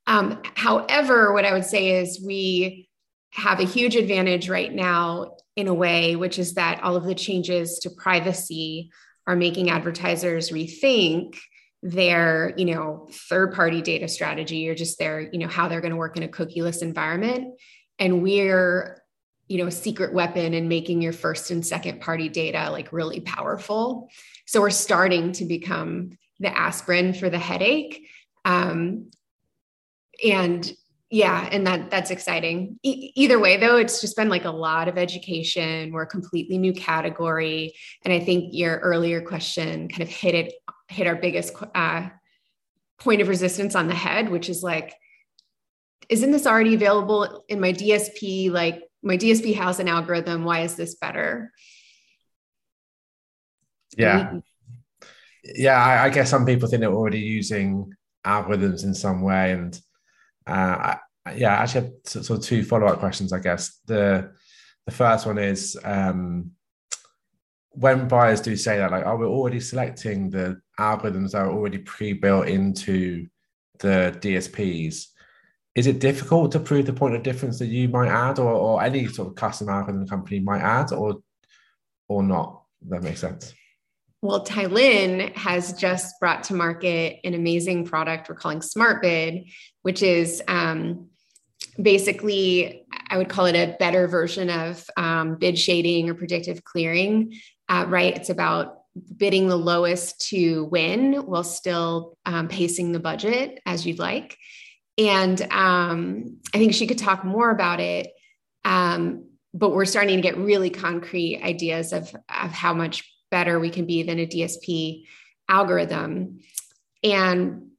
Um, 0.06 0.42
however, 0.54 1.32
what 1.32 1.44
I 1.44 1.52
would 1.52 1.64
say 1.64 2.00
is 2.00 2.22
we 2.24 2.88
have 3.32 3.58
a 3.58 3.64
huge 3.64 3.96
advantage 3.96 4.48
right 4.48 4.72
now 4.72 5.36
in 5.56 5.66
a 5.66 5.74
way, 5.74 6.14
which 6.14 6.38
is 6.38 6.54
that 6.54 6.82
all 6.82 6.94
of 6.94 7.04
the 7.04 7.14
changes 7.14 7.78
to 7.80 7.90
privacy 7.90 8.90
are 9.26 9.34
making 9.34 9.70
advertisers 9.70 10.50
rethink 10.50 11.36
their 11.82 12.54
you 12.56 12.64
know 12.64 13.06
third 13.28 13.52
party 13.52 13.82
data 13.82 14.08
strategy 14.08 14.68
or 14.68 14.74
just 14.74 14.98
their 14.98 15.20
you 15.20 15.38
know 15.38 15.48
how 15.48 15.68
they're 15.68 15.82
going 15.82 15.90
to 15.90 15.98
work 15.98 16.16
in 16.16 16.22
a 16.22 16.28
cookieless 16.28 16.80
environment 16.80 17.58
and 17.98 18.22
we're 18.22 19.02
you 19.48 19.58
know 19.58 19.66
a 19.66 19.72
secret 19.72 20.12
weapon 20.12 20.54
and 20.54 20.68
making 20.68 21.02
your 21.02 21.12
first 21.12 21.50
and 21.50 21.64
second 21.66 22.00
party 22.00 22.28
data 22.28 22.70
like 22.70 22.92
really 22.92 23.20
powerful. 23.20 24.08
So 24.46 24.60
we're 24.60 24.70
starting 24.70 25.32
to 25.32 25.44
become 25.44 26.18
the 26.40 26.56
aspirin 26.56 27.14
for 27.14 27.30
the 27.30 27.38
headache. 27.38 28.08
Um, 28.44 29.10
and 30.22 30.72
yeah 31.10 31.48
and 31.52 31.66
that 31.66 31.90
that's 31.90 32.10
exciting. 32.10 32.78
E- 32.82 33.12
either 33.14 33.38
way 33.38 33.56
though 33.56 33.76
it's 33.76 34.00
just 34.00 34.16
been 34.16 34.28
like 34.28 34.44
a 34.44 34.50
lot 34.50 34.88
of 34.88 34.98
education. 34.98 35.92
We're 35.92 36.02
a 36.02 36.06
completely 36.06 36.58
new 36.58 36.72
category. 36.72 37.74
And 38.04 38.12
i 38.12 38.20
think 38.20 38.54
your 38.54 38.78
earlier 38.78 39.20
question 39.20 39.88
kind 39.88 40.02
of 40.02 40.08
hit 40.08 40.34
it 40.34 40.54
hit 40.88 41.06
our 41.06 41.16
biggest 41.16 41.54
uh, 41.74 42.08
point 42.98 43.20
of 43.20 43.28
resistance 43.28 43.74
on 43.74 43.88
the 43.88 43.94
head 43.94 44.28
which 44.28 44.48
is 44.48 44.62
like 44.62 44.94
isn't 46.08 46.30
this 46.30 46.46
already 46.46 46.74
available 46.74 47.44
in 47.48 47.60
my 47.60 47.72
dsp 47.72 48.50
like 48.50 48.82
my 49.02 49.16
dsp 49.16 49.54
has 49.54 49.80
an 49.80 49.88
algorithm 49.88 50.44
why 50.44 50.60
is 50.60 50.76
this 50.76 50.94
better 50.94 51.52
yeah 53.96 54.38
yeah 55.44 55.82
I, 55.82 56.04
I 56.04 56.08
guess 56.10 56.30
some 56.30 56.46
people 56.46 56.68
think 56.68 56.80
they're 56.80 56.92
already 56.92 57.20
using 57.20 57.92
algorithms 58.26 58.84
in 58.84 58.94
some 58.94 59.22
way 59.22 59.52
and 59.52 59.78
uh, 60.46 60.96
I, 61.26 61.32
yeah, 61.32 61.58
I 61.58 61.62
actually 61.62 61.86
have 61.86 61.92
sort 62.04 62.38
of 62.38 62.44
two 62.44 62.64
follow 62.64 62.86
up 62.86 62.98
questions, 62.98 63.32
I 63.32 63.38
guess. 63.38 63.80
The 63.86 64.32
the 64.86 64.92
first 64.92 65.26
one 65.26 65.38
is 65.38 65.78
um, 65.84 66.50
when 67.70 68.08
buyers 68.08 68.40
do 68.40 68.56
say 68.56 68.78
that, 68.78 68.90
like, 68.90 69.06
oh, 69.06 69.16
we're 69.16 69.26
already 69.26 69.60
selecting 69.60 70.30
the 70.30 70.60
algorithms 70.78 71.30
that 71.30 71.42
are 71.42 71.50
already 71.50 71.78
pre 71.78 72.12
built 72.12 72.48
into 72.48 73.26
the 73.78 74.16
DSPs. 74.20 75.06
Is 75.74 75.86
it 75.86 75.98
difficult 75.98 76.52
to 76.52 76.60
prove 76.60 76.86
the 76.86 76.92
point 76.92 77.14
of 77.16 77.22
difference 77.22 77.58
that 77.58 77.66
you 77.66 77.88
might 77.88 78.08
add, 78.08 78.38
or, 78.38 78.52
or 78.52 78.82
any 78.82 79.08
sort 79.08 79.28
of 79.28 79.34
custom 79.34 79.68
algorithm 79.68 80.04
the 80.04 80.10
company 80.10 80.40
might 80.40 80.60
add, 80.60 80.92
or 80.92 81.16
or 82.08 82.22
not? 82.22 82.62
That 82.88 83.02
makes 83.02 83.20
sense. 83.20 83.54
Well, 84.22 84.44
Tylynn 84.44 85.34
has 85.36 85.74
just 85.74 86.18
brought 86.18 86.44
to 86.44 86.54
market 86.54 87.20
an 87.24 87.34
amazing 87.34 87.84
product 87.84 88.28
we're 88.28 88.36
calling 88.36 88.60
SmartBid, 88.60 89.52
which 89.82 90.02
is 90.02 90.42
um, 90.48 91.08
basically, 91.80 92.86
I 93.10 93.18
would 93.18 93.28
call 93.28 93.44
it 93.46 93.54
a 93.54 93.76
better 93.78 94.06
version 94.06 94.48
of 94.48 94.88
um, 94.96 95.36
bid 95.36 95.58
shading 95.58 96.08
or 96.08 96.14
predictive 96.14 96.64
clearing, 96.64 97.34
uh, 97.68 97.84
right? 97.88 98.16
It's 98.16 98.30
about 98.30 98.78
bidding 99.16 99.48
the 99.48 99.56
lowest 99.56 100.28
to 100.28 100.64
win 100.66 101.14
while 101.26 101.44
still 101.44 102.16
um, 102.24 102.48
pacing 102.48 102.92
the 102.92 103.00
budget 103.00 103.60
as 103.66 103.86
you'd 103.86 103.98
like. 103.98 104.38
And 104.96 105.40
um, 105.50 106.38
I 106.54 106.58
think 106.58 106.74
she 106.74 106.86
could 106.86 106.98
talk 106.98 107.24
more 107.24 107.50
about 107.50 107.80
it. 107.80 108.12
Um, 108.64 109.26
but 109.52 109.70
we're 109.70 109.84
starting 109.84 110.16
to 110.16 110.22
get 110.22 110.36
really 110.36 110.70
concrete 110.70 111.42
ideas 111.42 111.92
of, 111.92 112.14
of 112.14 112.50
how 112.50 112.74
much 112.74 113.10
better 113.30 113.58
we 113.58 113.70
can 113.70 113.86
be 113.86 114.02
than 114.02 114.18
a 114.18 114.26
DSP 114.26 115.04
algorithm. 115.48 116.40
And 117.02 117.70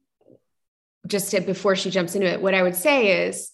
just 1.06 1.30
to, 1.30 1.40
before 1.40 1.76
she 1.76 1.90
jumps 1.90 2.14
into 2.14 2.28
it, 2.28 2.40
what 2.40 2.54
I 2.54 2.62
would 2.62 2.76
say 2.76 3.26
is 3.26 3.52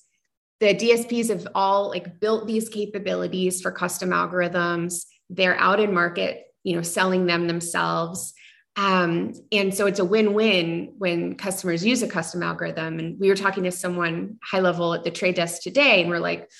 the 0.60 0.74
DSPs 0.74 1.28
have 1.28 1.48
all 1.54 1.88
like 1.88 2.20
built 2.20 2.46
these 2.46 2.68
capabilities 2.68 3.60
for 3.60 3.72
custom 3.72 4.10
algorithms. 4.10 5.06
They're 5.28 5.58
out 5.58 5.80
in 5.80 5.92
market, 5.92 6.44
you 6.62 6.76
know, 6.76 6.82
selling 6.82 7.26
them 7.26 7.46
themselves. 7.46 8.34
Um, 8.76 9.34
and 9.50 9.74
so 9.74 9.86
it's 9.86 9.98
a 9.98 10.04
win-win 10.04 10.94
when 10.96 11.34
customers 11.34 11.84
use 11.84 12.02
a 12.02 12.08
custom 12.08 12.42
algorithm. 12.42 12.98
And 12.98 13.20
we 13.20 13.28
were 13.28 13.36
talking 13.36 13.64
to 13.64 13.70
someone 13.70 14.38
high 14.42 14.60
level 14.60 14.94
at 14.94 15.04
the 15.04 15.10
trade 15.10 15.34
desk 15.34 15.62
today, 15.62 16.00
and 16.00 16.10
we're 16.10 16.18
like, 16.18 16.50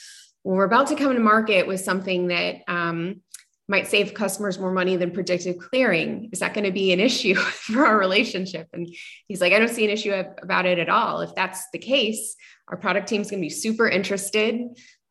well, 0.45 0.57
we're 0.57 0.65
about 0.65 0.89
to 0.89 0.97
come 0.97 1.15
to 1.15 1.21
market 1.21 1.67
with 1.67 1.81
something 1.81 2.29
that 2.29 2.63
um, 2.69 3.23
might 3.69 3.87
save 3.87 4.13
customers 4.13 4.59
more 4.59 4.73
money 4.73 4.97
than 4.97 5.13
predictive 5.13 5.59
clearing. 5.59 6.29
Is 6.33 6.41
that 6.41 6.53
going 6.53 6.65
to 6.65 6.73
be 6.73 6.93
an 6.93 7.01
issue 7.01 7.35
for 7.37 7.87
our 7.87 7.99
relationship? 7.99 8.69
And 8.73 8.89
he's 9.27 9.41
like, 9.41 9.53
I 9.53 9.59
don't 9.59 9.69
see 9.69 9.85
an 9.85 9.91
issue 9.91 10.13
about 10.43 10.67
it 10.67 10.79
at 10.79 10.89
all. 10.89 11.21
If 11.21 11.35
that's 11.35 11.71
the 11.73 11.79
case, 11.79 12.37
our 12.69 12.77
product 12.77 13.09
team 13.09 13.23
is 13.23 13.31
going 13.31 13.41
to 13.41 13.47
be 13.47 13.51
super 13.51 13.89
interested. 13.89 14.61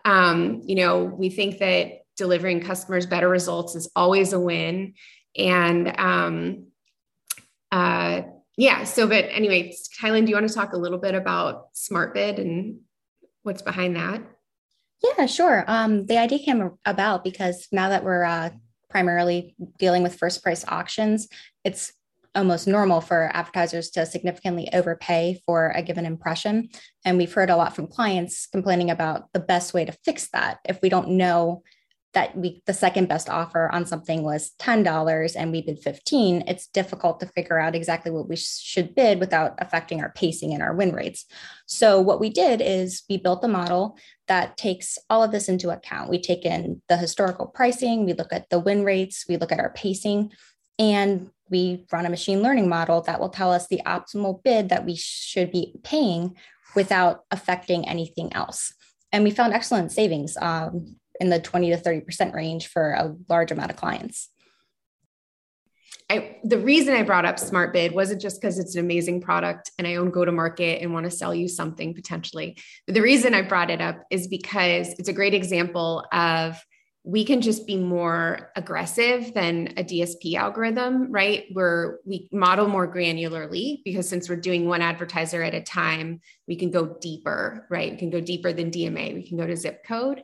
Um, 0.05 0.61
you 0.65 0.75
know, 0.75 1.05
we 1.05 1.29
think 1.29 1.59
that 1.59 2.01
delivering 2.17 2.61
customers 2.61 3.05
better 3.05 3.29
results 3.29 3.75
is 3.75 3.89
always 3.95 4.33
a 4.33 4.39
win. 4.39 4.93
And 5.37 5.93
um, 5.97 6.67
uh, 7.71 8.21
yeah, 8.57 8.83
so, 8.83 9.07
but 9.07 9.25
anyway, 9.29 9.73
Tylynn, 9.99 10.25
do 10.25 10.29
you 10.29 10.35
want 10.35 10.47
to 10.47 10.53
talk 10.53 10.73
a 10.73 10.77
little 10.77 10.97
bit 10.97 11.15
about 11.15 11.73
SmartBid 11.73 12.39
and 12.39 12.79
what's 13.43 13.61
behind 13.61 13.95
that? 13.95 14.21
Yeah, 15.03 15.25
sure. 15.25 15.63
Um, 15.67 16.05
the 16.05 16.17
idea 16.17 16.39
came 16.39 16.77
about 16.85 17.23
because 17.23 17.67
now 17.71 17.89
that 17.89 18.03
we're 18.03 18.23
uh, 18.23 18.51
primarily 18.89 19.55
dealing 19.79 20.03
with 20.03 20.15
first 20.15 20.43
price 20.43 20.63
auctions, 20.67 21.27
it's 21.63 21.93
almost 22.35 22.67
normal 22.67 23.01
for 23.01 23.29
advertisers 23.33 23.89
to 23.91 24.05
significantly 24.05 24.69
overpay 24.73 25.41
for 25.45 25.69
a 25.75 25.81
given 25.81 26.05
impression. 26.05 26.69
And 27.03 27.17
we've 27.17 27.33
heard 27.33 27.49
a 27.49 27.55
lot 27.55 27.75
from 27.75 27.87
clients 27.87 28.47
complaining 28.47 28.89
about 28.89 29.31
the 29.33 29.39
best 29.39 29.73
way 29.73 29.85
to 29.85 29.97
fix 30.05 30.29
that. 30.29 30.59
If 30.65 30.81
we 30.81 30.89
don't 30.89 31.09
know 31.09 31.63
that 32.13 32.35
we 32.35 32.61
the 32.65 32.73
second 32.73 33.07
best 33.07 33.29
offer 33.29 33.69
on 33.71 33.85
something 33.85 34.23
was 34.23 34.51
$10 34.59 35.35
and 35.35 35.51
we 35.51 35.61
bid 35.61 35.79
15 35.79 36.43
it's 36.47 36.67
difficult 36.67 37.19
to 37.19 37.25
figure 37.25 37.57
out 37.57 37.75
exactly 37.75 38.11
what 38.11 38.27
we 38.27 38.35
should 38.35 38.93
bid 38.95 39.19
without 39.19 39.53
affecting 39.59 40.01
our 40.01 40.11
pacing 40.11 40.53
and 40.53 40.61
our 40.61 40.75
win 40.75 40.93
rates 40.93 41.25
so 41.65 42.01
what 42.01 42.19
we 42.19 42.29
did 42.29 42.61
is 42.61 43.03
we 43.09 43.17
built 43.17 43.43
a 43.43 43.47
model 43.47 43.97
that 44.27 44.57
takes 44.57 44.97
all 45.09 45.23
of 45.23 45.31
this 45.31 45.49
into 45.49 45.69
account 45.69 46.09
we 46.09 46.19
take 46.19 46.45
in 46.45 46.81
the 46.89 46.97
historical 46.97 47.47
pricing 47.47 48.05
we 48.05 48.13
look 48.13 48.33
at 48.33 48.49
the 48.49 48.59
win 48.59 48.83
rates 48.83 49.25
we 49.27 49.37
look 49.37 49.51
at 49.51 49.59
our 49.59 49.71
pacing 49.71 50.31
and 50.79 51.29
we 51.49 51.85
run 51.91 52.05
a 52.05 52.09
machine 52.09 52.41
learning 52.41 52.67
model 52.67 53.01
that 53.01 53.19
will 53.19 53.29
tell 53.29 53.51
us 53.51 53.67
the 53.67 53.81
optimal 53.85 54.41
bid 54.43 54.69
that 54.69 54.85
we 54.85 54.95
should 54.95 55.51
be 55.51 55.73
paying 55.83 56.35
without 56.75 57.25
affecting 57.31 57.87
anything 57.87 58.31
else 58.33 58.73
and 59.11 59.23
we 59.23 59.31
found 59.31 59.53
excellent 59.53 59.91
savings. 59.91 60.37
Um, 60.41 60.95
in 61.19 61.29
the 61.29 61.39
20 61.39 61.71
to 61.71 61.77
30% 61.77 62.33
range 62.33 62.67
for 62.67 62.91
a 62.91 63.15
large 63.29 63.51
amount 63.51 63.71
of 63.71 63.77
clients. 63.77 64.29
I, 66.09 66.39
the 66.43 66.57
reason 66.57 66.93
I 66.93 67.03
brought 67.03 67.25
up 67.25 67.37
SmartBid 67.37 67.93
wasn't 67.93 68.21
just 68.21 68.41
because 68.41 68.59
it's 68.59 68.75
an 68.75 68.83
amazing 68.83 69.21
product 69.21 69.71
and 69.77 69.87
I 69.87 69.95
own 69.95 70.11
go 70.11 70.25
to 70.25 70.31
market 70.31 70.81
and 70.81 70.93
want 70.93 71.05
to 71.05 71.11
sell 71.11 71.33
you 71.33 71.47
something 71.47 71.93
potentially. 71.93 72.57
But 72.85 72.95
the 72.95 73.01
reason 73.01 73.33
I 73.33 73.43
brought 73.43 73.69
it 73.69 73.79
up 73.79 74.03
is 74.09 74.27
because 74.27 74.89
it's 74.99 75.07
a 75.07 75.13
great 75.13 75.33
example 75.33 76.05
of 76.11 76.61
we 77.03 77.25
can 77.25 77.41
just 77.41 77.65
be 77.65 77.77
more 77.77 78.51
aggressive 78.55 79.33
than 79.33 79.69
a 79.77 79.83
DSP 79.83 80.35
algorithm, 80.35 81.11
right? 81.11 81.45
Where 81.53 81.99
we 82.05 82.29
model 82.31 82.67
more 82.67 82.93
granularly 82.93 83.81
because 83.83 84.07
since 84.07 84.29
we're 84.29 84.35
doing 84.35 84.67
one 84.67 84.83
advertiser 84.83 85.41
at 85.41 85.55
a 85.55 85.61
time, 85.61 86.21
we 86.47 86.57
can 86.57 86.69
go 86.69 86.97
deeper, 87.01 87.65
right? 87.71 87.91
We 87.91 87.97
can 87.97 88.11
go 88.11 88.21
deeper 88.21 88.53
than 88.53 88.69
DMA, 88.69 89.15
we 89.15 89.27
can 89.27 89.37
go 89.37 89.47
to 89.47 89.55
zip 89.55 89.83
code. 89.83 90.21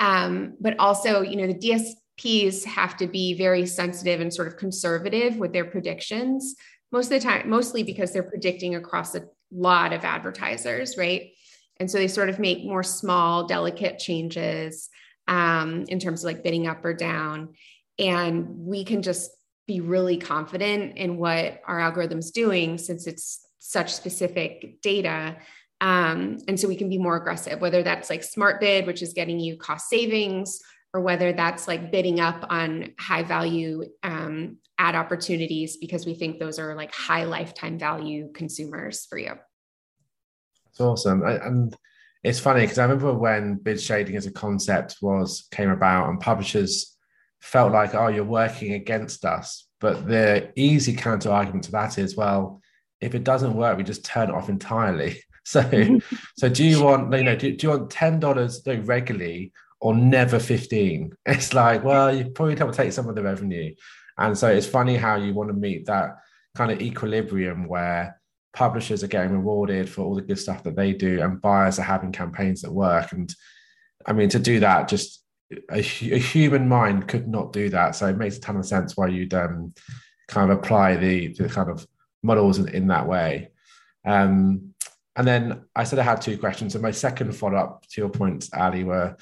Um, 0.00 0.54
but 0.60 0.78
also, 0.78 1.20
you 1.20 1.36
know, 1.36 1.46
the 1.46 1.54
DSPs 1.54 2.64
have 2.64 2.96
to 2.96 3.06
be 3.06 3.34
very 3.34 3.66
sensitive 3.66 4.20
and 4.20 4.32
sort 4.32 4.48
of 4.48 4.56
conservative 4.56 5.36
with 5.36 5.52
their 5.52 5.66
predictions 5.66 6.56
most 6.92 7.06
of 7.06 7.20
the 7.20 7.20
time, 7.20 7.48
mostly 7.48 7.82
because 7.82 8.12
they're 8.12 8.22
predicting 8.22 8.74
across 8.74 9.14
a 9.14 9.22
lot 9.52 9.92
of 9.92 10.04
advertisers, 10.04 10.96
right? 10.96 11.30
And 11.78 11.90
so 11.90 11.98
they 11.98 12.08
sort 12.08 12.28
of 12.28 12.38
make 12.38 12.64
more 12.64 12.82
small, 12.82 13.46
delicate 13.46 13.98
changes 13.98 14.88
um, 15.28 15.84
in 15.88 15.98
terms 15.98 16.22
of 16.22 16.26
like 16.26 16.42
bidding 16.42 16.66
up 16.66 16.84
or 16.84 16.94
down. 16.94 17.54
And 17.98 18.66
we 18.66 18.84
can 18.84 19.02
just 19.02 19.30
be 19.66 19.80
really 19.80 20.16
confident 20.16 20.96
in 20.96 21.16
what 21.16 21.60
our 21.66 21.78
algorithm's 21.78 22.32
doing 22.32 22.76
since 22.76 23.06
it's 23.06 23.46
such 23.58 23.94
specific 23.94 24.82
data. 24.82 25.36
Um, 25.80 26.38
and 26.46 26.58
so 26.60 26.68
we 26.68 26.76
can 26.76 26.88
be 26.88 26.98
more 26.98 27.16
aggressive, 27.16 27.60
whether 27.60 27.82
that's 27.82 28.10
like 28.10 28.22
smart 28.22 28.60
bid, 28.60 28.86
which 28.86 29.02
is 29.02 29.14
getting 29.14 29.40
you 29.40 29.56
cost 29.56 29.88
savings, 29.88 30.60
or 30.92 31.00
whether 31.00 31.32
that's 31.32 31.68
like 31.68 31.90
bidding 31.90 32.20
up 32.20 32.44
on 32.50 32.92
high 32.98 33.22
value 33.22 33.84
um, 34.02 34.58
ad 34.78 34.94
opportunities 34.94 35.76
because 35.76 36.04
we 36.04 36.14
think 36.14 36.38
those 36.38 36.58
are 36.58 36.74
like 36.74 36.92
high 36.92 37.24
lifetime 37.24 37.78
value 37.78 38.30
consumers 38.32 39.06
for 39.06 39.18
you. 39.18 39.32
That's 40.66 40.80
awesome. 40.80 41.22
And 41.22 41.76
it's 42.22 42.40
funny 42.40 42.62
because 42.62 42.78
I 42.78 42.84
remember 42.84 43.14
when 43.14 43.56
bid 43.56 43.80
shading 43.80 44.16
as 44.16 44.26
a 44.26 44.32
concept 44.32 44.96
was 45.00 45.46
came 45.50 45.70
about 45.70 46.08
and 46.08 46.20
publishers 46.20 46.96
felt 47.40 47.72
like, 47.72 47.94
oh, 47.94 48.08
you're 48.08 48.24
working 48.24 48.74
against 48.74 49.24
us. 49.24 49.66
But 49.80 50.06
the 50.06 50.50
easy 50.56 50.94
counter 50.94 51.30
argument 51.30 51.64
to 51.64 51.72
that 51.72 51.98
is, 51.98 52.16
well, 52.16 52.60
if 53.00 53.14
it 53.14 53.24
doesn't 53.24 53.54
work, 53.54 53.78
we 53.78 53.84
just 53.84 54.04
turn 54.04 54.28
it 54.28 54.34
off 54.34 54.48
entirely. 54.48 55.22
So, 55.46 56.00
so 56.36 56.48
do 56.48 56.64
you 56.64 56.84
want, 56.84 57.12
you 57.12 57.24
know, 57.24 57.34
do, 57.34 57.56
do 57.56 57.66
you 57.66 57.70
want 57.70 57.90
ten 57.90 58.20
dollars 58.20 58.62
regularly 58.66 59.52
or 59.80 59.94
never 59.94 60.38
fifteen? 60.38 61.12
It's 61.26 61.54
like, 61.54 61.82
well, 61.82 62.14
you 62.14 62.30
probably 62.30 62.56
have 62.56 62.70
to 62.70 62.76
take 62.76 62.92
some 62.92 63.08
of 63.08 63.14
the 63.14 63.22
revenue, 63.22 63.74
and 64.18 64.36
so 64.36 64.48
it's 64.48 64.66
funny 64.66 64.96
how 64.96 65.16
you 65.16 65.34
want 65.34 65.48
to 65.48 65.54
meet 65.54 65.86
that 65.86 66.18
kind 66.54 66.70
of 66.70 66.80
equilibrium 66.82 67.66
where 67.66 68.20
publishers 68.52 69.02
are 69.02 69.08
getting 69.08 69.32
rewarded 69.32 69.88
for 69.88 70.02
all 70.02 70.14
the 70.14 70.22
good 70.22 70.38
stuff 70.38 70.62
that 70.64 70.76
they 70.76 70.92
do 70.92 71.22
and 71.22 71.40
buyers 71.40 71.78
are 71.78 71.84
having 71.84 72.12
campaigns 72.12 72.62
that 72.62 72.72
work. 72.72 73.12
And 73.12 73.32
i 74.06 74.12
mean 74.12 74.30
to 74.30 74.38
do 74.38 74.60
that 74.60 74.88
just 74.88 75.22
a, 75.70 75.78
a 75.78 76.18
human 76.18 76.68
mind 76.68 77.08
could 77.08 77.28
not 77.28 77.52
do 77.52 77.68
that. 77.70 77.96
So 77.96 78.06
it 78.06 78.16
makes 78.16 78.36
a 78.36 78.40
ton 78.40 78.56
of 78.56 78.66
sense 78.66 78.96
why 78.96 79.08
you'd 79.08 79.34
um, 79.34 79.74
kind 80.28 80.50
of 80.50 80.58
apply 80.58 80.96
the, 80.96 81.28
the 81.28 81.48
kind 81.48 81.70
of 81.70 81.86
models 82.22 82.58
in, 82.58 82.68
in 82.68 82.86
that 82.88 83.08
way. 83.08 83.50
Um, 84.04 84.69
and 85.16 85.26
then 85.26 85.62
i 85.74 85.84
said 85.84 85.98
i 85.98 86.02
had 86.02 86.20
two 86.20 86.38
questions 86.38 86.74
and 86.74 86.82
my 86.82 86.90
second 86.90 87.32
follow-up 87.32 87.84
to 87.88 88.00
your 88.00 88.10
points 88.10 88.50
ali 88.54 88.84
were 88.84 89.16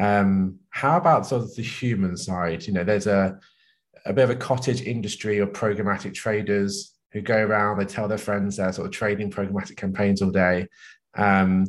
um, 0.00 0.60
how 0.70 0.96
about 0.96 1.26
sort 1.26 1.42
of 1.42 1.54
the 1.56 1.62
human 1.62 2.16
side 2.16 2.64
you 2.66 2.72
know 2.72 2.84
there's 2.84 3.08
a 3.08 3.38
a 4.06 4.12
bit 4.12 4.24
of 4.24 4.30
a 4.30 4.36
cottage 4.36 4.82
industry 4.82 5.38
of 5.38 5.50
programmatic 5.50 6.14
traders 6.14 6.94
who 7.12 7.20
go 7.20 7.36
around, 7.36 7.78
they 7.78 7.84
tell 7.84 8.08
their 8.08 8.18
friends 8.18 8.56
they're 8.56 8.72
sort 8.72 8.86
of 8.86 8.92
trading 8.92 9.30
programmatic 9.30 9.76
campaigns 9.76 10.22
all 10.22 10.30
day. 10.30 10.66
Um, 11.16 11.66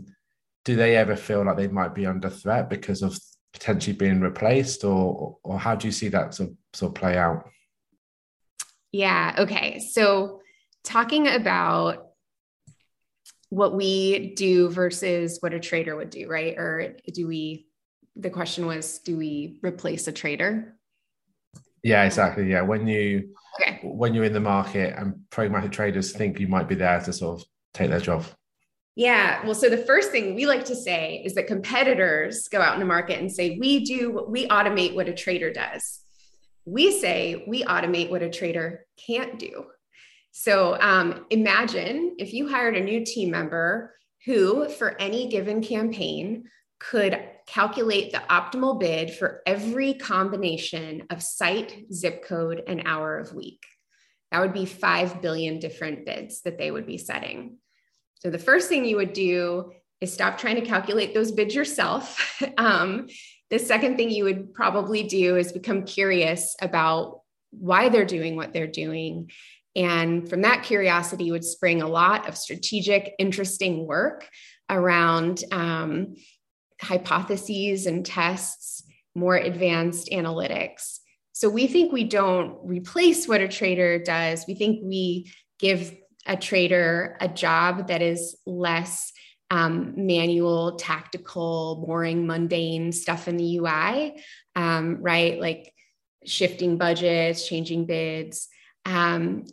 do 0.66 0.76
they 0.76 0.96
ever 0.96 1.16
feel 1.16 1.46
like 1.46 1.58
they 1.58 1.68
might 1.68 1.96
be 1.96 2.06
under 2.06 2.30
threat 2.30 2.70
because 2.70 3.02
of 3.02 3.18
potentially 3.54 3.96
being 3.96 4.20
replaced, 4.20 4.84
or 4.84 5.38
or 5.44 5.58
how 5.58 5.76
do 5.76 5.88
you 5.88 5.92
see 5.92 6.10
that 6.10 6.34
sort 6.34 6.50
of, 6.50 6.56
sort 6.74 6.90
of 6.92 6.96
play 6.96 7.18
out? 7.18 7.50
Yeah. 8.92 9.36
Okay. 9.40 9.80
So 9.80 10.42
talking 10.84 11.28
about 11.28 12.09
what 13.50 13.76
we 13.76 14.34
do 14.36 14.70
versus 14.70 15.38
what 15.40 15.54
a 15.54 15.60
trader 15.60 15.96
would 15.96 16.10
do, 16.10 16.28
right? 16.28 16.56
Or 16.58 16.96
do 17.14 17.28
we? 17.28 17.68
The 18.16 18.30
question 18.30 18.66
was, 18.66 19.00
do 19.00 19.18
we 19.18 19.60
replace 19.64 20.08
a 20.08 20.12
trader? 20.12 20.76
Yeah, 21.84 22.04
exactly. 22.04 22.50
Yeah, 22.50 22.62
when 22.62 22.88
you 22.88 23.34
okay. 23.62 23.80
when 23.84 24.14
you're 24.14 24.26
in 24.26 24.34
the 24.34 24.40
market 24.40 24.94
and 24.98 25.16
programmatic 25.32 25.72
traders 25.72 26.12
think 26.12 26.40
you 26.40 26.48
might 26.48 26.68
be 26.68 26.76
there 26.76 27.00
to 27.00 27.14
sort 27.14 27.42
of 27.42 27.48
take 27.74 27.90
their 27.90 28.00
job. 28.00 28.26
Yeah. 28.96 29.46
Well, 29.46 29.56
so 29.56 29.70
the 29.70 29.78
first 29.78 30.12
thing 30.12 30.36
we 30.36 30.46
like 30.46 30.66
to 30.66 30.76
say 30.76 31.22
is 31.24 31.34
that 31.36 31.48
competitors 31.48 32.50
go 32.50 32.60
out 32.60 32.74
in 32.74 32.82
the 32.82 32.86
market 32.86 33.18
and 33.20 33.32
say, 33.32 33.58
we 33.58 33.86
do, 33.86 34.26
we 34.28 34.46
automate 34.50 34.94
what 34.94 35.08
a 35.08 35.14
trader 35.14 35.54
does. 35.54 36.02
We 36.66 37.00
say 37.00 37.46
we 37.48 37.64
automate 37.64 38.10
what 38.10 38.24
a 38.24 38.30
trader 38.30 38.86
can't 38.98 39.40
do. 39.40 39.68
So 40.32 40.78
um, 40.80 41.26
imagine 41.30 42.16
if 42.20 42.34
you 42.34 42.48
hired 42.48 42.76
a 42.76 42.84
new 42.84 43.06
team 43.06 43.32
member 43.32 43.96
who, 44.26 44.70
for 44.70 45.00
any 45.00 45.30
given 45.30 45.62
campaign, 45.62 46.46
could 46.80 47.20
calculate 47.46 48.12
the 48.12 48.22
optimal 48.30 48.80
bid 48.80 49.14
for 49.14 49.42
every 49.46 49.94
combination 49.94 51.04
of 51.10 51.22
site, 51.22 51.86
zip 51.92 52.24
code, 52.24 52.64
and 52.68 52.84
hour 52.86 53.18
of 53.18 53.34
week. 53.34 53.66
That 54.32 54.42
would 54.42 54.54
be 54.54 54.66
5 54.66 55.22
billion 55.22 55.60
different 55.60 56.06
bids 56.06 56.42
that 56.42 56.58
they 56.58 56.70
would 56.70 56.86
be 56.86 56.98
setting. 56.98 57.58
So 58.20 58.30
the 58.30 58.38
first 58.38 58.70
thing 58.70 58.86
you 58.86 58.98
would 58.98 59.14
do 59.14 59.72
is 60.02 60.14
stop 60.14 60.38
trying 60.38 60.56
to 60.56 60.66
calculate 60.66 61.14
those 61.14 61.32
bids 61.32 61.56
yourself. 61.56 62.42
um, 62.58 63.08
the 63.50 63.60
second 63.60 63.98
thing 63.98 64.12
you 64.12 64.26
would 64.26 64.54
probably 64.54 65.04
do 65.04 65.36
is 65.38 65.52
become 65.52 65.84
curious 65.84 66.56
about 66.62 67.22
why 67.52 67.90
they're 67.90 68.06
doing 68.06 68.36
what 68.36 68.54
they're 68.54 68.68
doing. 68.68 69.32
And 69.80 70.30
from 70.30 70.42
that 70.42 70.64
curiosity 70.64 71.32
would 71.32 71.46
spring 71.46 71.82
a 71.82 71.88
lot 71.88 72.28
of 72.28 72.38
strategic, 72.38 73.14
interesting 73.18 73.88
work 73.88 74.28
around 74.70 75.42
um, 75.54 76.16
hypotheses 76.82 77.86
and 77.86 78.06
tests, 78.06 78.84
more 79.16 79.38
advanced 79.38 80.10
analytics. 80.12 81.00
So 81.32 81.48
we 81.48 81.68
think 81.68 81.94
we 81.94 82.04
don't 82.04 82.58
replace 82.62 83.26
what 83.26 83.40
a 83.40 83.48
trader 83.48 84.00
does. 84.00 84.44
We 84.46 84.56
think 84.56 84.82
we 84.84 85.32
give 85.60 85.96
a 86.26 86.36
trader 86.36 87.16
a 87.22 87.30
job 87.30 87.88
that 87.88 88.02
is 88.02 88.38
less 88.46 89.14
um, 89.50 89.94
manual, 89.96 90.76
tactical, 90.76 91.86
boring, 91.88 92.28
mundane 92.28 92.92
stuff 92.92 93.30
in 93.30 93.38
the 93.38 93.60
UI, 93.60 94.22
um, 94.58 94.98
right? 95.02 95.40
Like 95.40 95.74
shifting 96.26 96.78
budgets, 96.78 97.48
changing 97.48 97.86
bids, 97.86 98.50
um, 98.86 99.46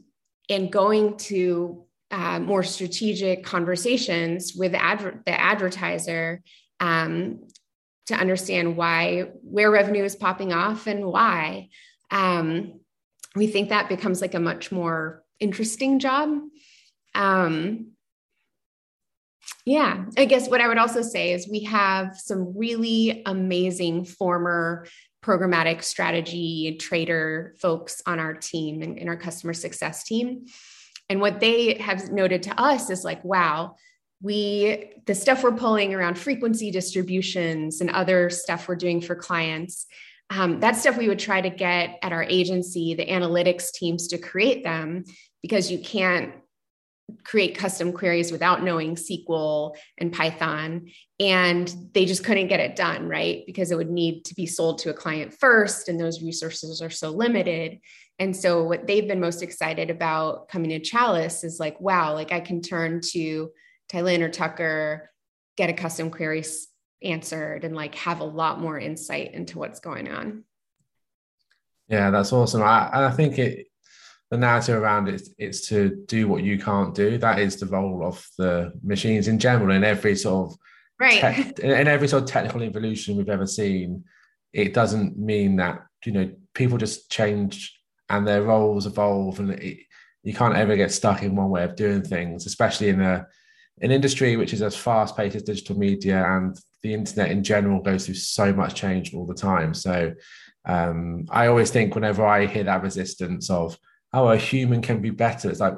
and 0.48 0.70
going 0.70 1.16
to 1.16 1.84
uh, 2.10 2.38
more 2.38 2.62
strategic 2.62 3.44
conversations 3.44 4.54
with 4.54 4.74
adver- 4.74 5.22
the 5.26 5.40
advertiser 5.40 6.42
um, 6.80 7.40
to 8.06 8.14
understand 8.14 8.76
why 8.76 9.22
where 9.42 9.70
revenue 9.70 10.04
is 10.04 10.14
popping 10.14 10.52
off 10.52 10.86
and 10.86 11.04
why. 11.04 11.68
Um, 12.10 12.80
we 13.34 13.48
think 13.48 13.68
that 13.68 13.88
becomes 13.88 14.20
like 14.20 14.34
a 14.34 14.40
much 14.40 14.70
more 14.70 15.24
interesting 15.40 15.98
job. 15.98 16.38
Um, 17.14 17.96
yeah 19.64 20.04
i 20.16 20.24
guess 20.24 20.48
what 20.48 20.60
i 20.60 20.68
would 20.68 20.78
also 20.78 21.02
say 21.02 21.32
is 21.32 21.48
we 21.48 21.64
have 21.64 22.16
some 22.16 22.56
really 22.56 23.22
amazing 23.26 24.04
former 24.04 24.86
programmatic 25.26 25.82
strategy 25.82 26.76
trader 26.80 27.56
folks 27.58 28.00
on 28.06 28.20
our 28.20 28.32
team 28.32 28.82
and 28.82 28.96
in 28.96 29.08
our 29.08 29.16
customer 29.16 29.52
success 29.52 30.04
team. 30.04 30.46
And 31.08 31.20
what 31.20 31.40
they 31.40 31.74
have 31.74 32.12
noted 32.12 32.44
to 32.44 32.60
us 32.60 32.90
is 32.90 33.04
like 33.04 33.24
wow 33.24 33.74
we 34.22 34.92
the 35.04 35.14
stuff 35.14 35.42
we're 35.42 35.52
pulling 35.52 35.94
around 35.94 36.18
frequency 36.18 36.70
distributions 36.70 37.80
and 37.80 37.90
other 37.90 38.30
stuff 38.30 38.66
we're 38.66 38.76
doing 38.76 39.00
for 39.00 39.14
clients 39.14 39.86
um, 40.30 40.60
that 40.60 40.76
stuff 40.76 40.96
we 40.96 41.08
would 41.08 41.18
try 41.18 41.40
to 41.40 41.50
get 41.50 41.98
at 42.02 42.12
our 42.12 42.24
agency 42.24 42.94
the 42.94 43.06
analytics 43.06 43.72
teams 43.72 44.08
to 44.08 44.18
create 44.18 44.64
them 44.64 45.04
because 45.42 45.70
you 45.70 45.78
can't 45.78 46.32
create 47.22 47.56
custom 47.56 47.92
queries 47.92 48.32
without 48.32 48.64
knowing 48.64 48.96
sql 48.96 49.76
and 49.98 50.12
python 50.12 50.88
and 51.20 51.72
they 51.92 52.04
just 52.04 52.24
couldn't 52.24 52.48
get 52.48 52.60
it 52.60 52.74
done 52.74 53.08
right 53.08 53.44
because 53.46 53.70
it 53.70 53.76
would 53.76 53.90
need 53.90 54.24
to 54.24 54.34
be 54.34 54.46
sold 54.46 54.78
to 54.78 54.90
a 54.90 54.94
client 54.94 55.32
first 55.32 55.88
and 55.88 56.00
those 56.00 56.22
resources 56.22 56.82
are 56.82 56.90
so 56.90 57.10
limited 57.10 57.78
and 58.18 58.34
so 58.34 58.64
what 58.64 58.86
they've 58.86 59.06
been 59.06 59.20
most 59.20 59.42
excited 59.42 59.88
about 59.88 60.48
coming 60.48 60.70
to 60.70 60.80
chalice 60.80 61.44
is 61.44 61.60
like 61.60 61.80
wow 61.80 62.12
like 62.12 62.32
i 62.32 62.40
can 62.40 62.60
turn 62.60 63.00
to 63.00 63.50
Tylynn 63.88 64.20
or 64.20 64.28
Tucker, 64.28 65.10
get 65.56 65.70
a 65.70 65.72
custom 65.72 66.10
query 66.10 66.44
answered 67.02 67.64
and 67.64 67.74
like 67.74 67.94
have 67.94 68.20
a 68.20 68.24
lot 68.24 68.60
more 68.60 68.78
insight 68.78 69.34
into 69.34 69.58
what's 69.58 69.80
going 69.80 70.08
on. 70.08 70.44
Yeah, 71.88 72.10
that's 72.10 72.32
awesome. 72.32 72.62
I, 72.62 72.90
I 72.92 73.10
think 73.12 73.38
it 73.38 73.68
the 74.30 74.36
narrative 74.36 74.80
around 74.80 75.08
it 75.08 75.28
is 75.38 75.66
to 75.68 76.04
do 76.06 76.26
what 76.28 76.42
you 76.42 76.58
can't 76.58 76.94
do. 76.94 77.16
That 77.18 77.38
is 77.38 77.56
the 77.56 77.66
role 77.66 78.04
of 78.04 78.26
the 78.38 78.72
machines 78.82 79.28
in 79.28 79.38
general 79.38 79.74
in 79.74 79.84
every 79.84 80.16
sort 80.16 80.50
of 80.50 80.58
right 80.98 81.58
in 81.60 81.88
every 81.88 82.08
sort 82.08 82.24
of 82.24 82.28
technical 82.28 82.62
evolution 82.62 83.16
we've 83.16 83.28
ever 83.28 83.46
seen. 83.46 84.04
it 84.52 84.72
doesn't 84.72 85.18
mean 85.18 85.56
that 85.56 85.84
you 86.04 86.12
know 86.12 86.30
people 86.54 86.78
just 86.78 87.10
change 87.10 87.78
and 88.08 88.26
their 88.26 88.42
roles 88.42 88.86
evolve, 88.86 89.40
and 89.40 89.50
it, 89.50 89.78
you 90.22 90.32
can't 90.32 90.56
ever 90.56 90.76
get 90.76 90.92
stuck 90.92 91.22
in 91.22 91.36
one 91.36 91.50
way 91.50 91.64
of 91.64 91.76
doing 91.76 92.02
things, 92.02 92.46
especially 92.46 92.88
in 92.88 93.00
a 93.00 93.26
an 93.82 93.90
industry 93.90 94.36
which 94.36 94.54
is 94.54 94.62
as 94.62 94.74
fast 94.74 95.16
paced 95.16 95.36
as 95.36 95.42
digital 95.42 95.78
media 95.78 96.24
and 96.24 96.58
the 96.82 96.94
internet 96.94 97.30
in 97.30 97.42
general 97.42 97.82
goes 97.82 98.06
through 98.06 98.14
so 98.14 98.52
much 98.52 98.74
change 98.74 99.12
all 99.12 99.26
the 99.26 99.34
time. 99.34 99.74
So 99.74 100.14
um, 100.64 101.26
I 101.30 101.48
always 101.48 101.70
think 101.70 101.94
whenever 101.94 102.24
I 102.24 102.46
hear 102.46 102.64
that 102.64 102.82
resistance 102.82 103.50
of, 103.50 103.78
oh, 104.16 104.30
a 104.30 104.36
human 104.36 104.82
can 104.82 105.00
be 105.00 105.10
better, 105.10 105.50
it's 105.50 105.60
like 105.60 105.74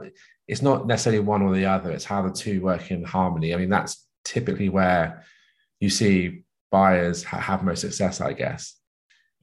it's 0.46 0.62
not 0.62 0.86
necessarily 0.86 1.20
one 1.20 1.42
or 1.42 1.54
the 1.54 1.66
other. 1.66 1.90
It's 1.90 2.04
how 2.04 2.22
the 2.22 2.32
two 2.32 2.62
work 2.62 2.90
in 2.90 3.04
harmony. 3.04 3.52
I 3.52 3.58
mean, 3.58 3.68
that's 3.68 4.06
typically 4.24 4.68
where 4.68 5.24
you 5.80 5.90
see 5.90 6.44
buyers 6.70 7.22
have 7.24 7.62
most 7.62 7.82
success, 7.82 8.20
I 8.20 8.32
guess. 8.32 8.74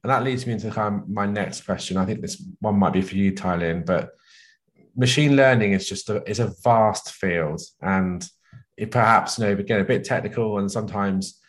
And 0.02 0.10
that 0.10 0.24
leads 0.24 0.46
me 0.46 0.54
into 0.54 0.70
kind 0.70 1.02
of 1.02 1.08
my 1.08 1.26
next 1.26 1.62
question. 1.62 1.96
I 1.96 2.04
think 2.06 2.20
this 2.20 2.42
one 2.60 2.78
might 2.78 2.92
be 2.92 3.02
for 3.02 3.14
you, 3.14 3.32
Tylynn, 3.32 3.84
but 3.84 4.10
machine 4.96 5.36
learning 5.36 5.72
is 5.72 5.88
just 5.88 6.08
a 6.10 6.28
is 6.28 6.40
a 6.40 6.54
vast 6.64 7.12
field, 7.12 7.60
and 7.80 8.26
it 8.76 8.90
perhaps 8.90 9.38
you 9.38 9.44
know 9.44 9.56
get 9.56 9.80
a 9.80 9.84
bit 9.84 10.04
technical, 10.04 10.58
and 10.58 10.70
sometimes 10.70 11.40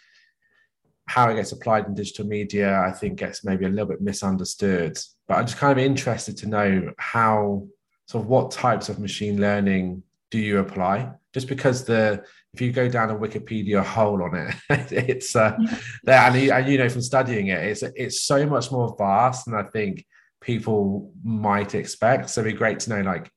how 1.08 1.30
it 1.30 1.36
gets 1.36 1.54
applied 1.54 1.86
in 1.86 1.94
digital 1.94 2.26
media, 2.26 2.82
I 2.82 2.92
think 2.92 3.20
gets 3.20 3.46
maybe 3.46 3.66
a 3.66 3.70
little 3.70 3.88
bit 3.88 4.02
misunderstood. 4.02 4.98
But 5.28 5.36
I'm 5.36 5.46
just 5.46 5.58
kind 5.58 5.78
of 5.78 5.84
interested 5.84 6.38
to 6.38 6.48
know 6.48 6.94
how 6.98 7.68
sort 8.06 8.24
of 8.24 8.30
what 8.30 8.52
types 8.52 8.90
of 8.90 9.00
machine 9.00 9.40
learning 9.40 10.04
do 10.32 10.40
you 10.40 10.60
apply? 10.60 11.12
Just 11.34 11.48
because 11.48 11.86
the 11.86 12.24
if 12.54 12.62
you 12.62 12.72
go 12.72 12.90
down 12.90 13.10
a 13.10 13.16
Wikipedia 13.16 13.84
hole 13.84 14.24
on 14.24 14.36
it, 14.36 14.56
it's 14.92 15.36
uh, 15.36 15.56
there, 16.04 16.20
and 16.20 16.36
you, 16.36 16.52
and 16.52 16.68
you 16.68 16.78
know 16.78 16.90
from 16.90 17.02
studying 17.02 17.48
it, 17.48 17.64
it's 17.64 17.84
it's 17.96 18.24
so 18.24 18.46
much 18.46 18.72
more 18.72 18.96
vast 18.98 19.46
than 19.46 19.56
I 19.56 19.64
think 19.64 20.06
people 20.42 21.14
might 21.24 21.76
expect. 21.76 22.30
So 22.30 22.42
it'd 22.42 22.54
be 22.54 22.58
great 22.58 22.80
to 22.82 22.90
know 22.90 23.02
like 23.02 23.30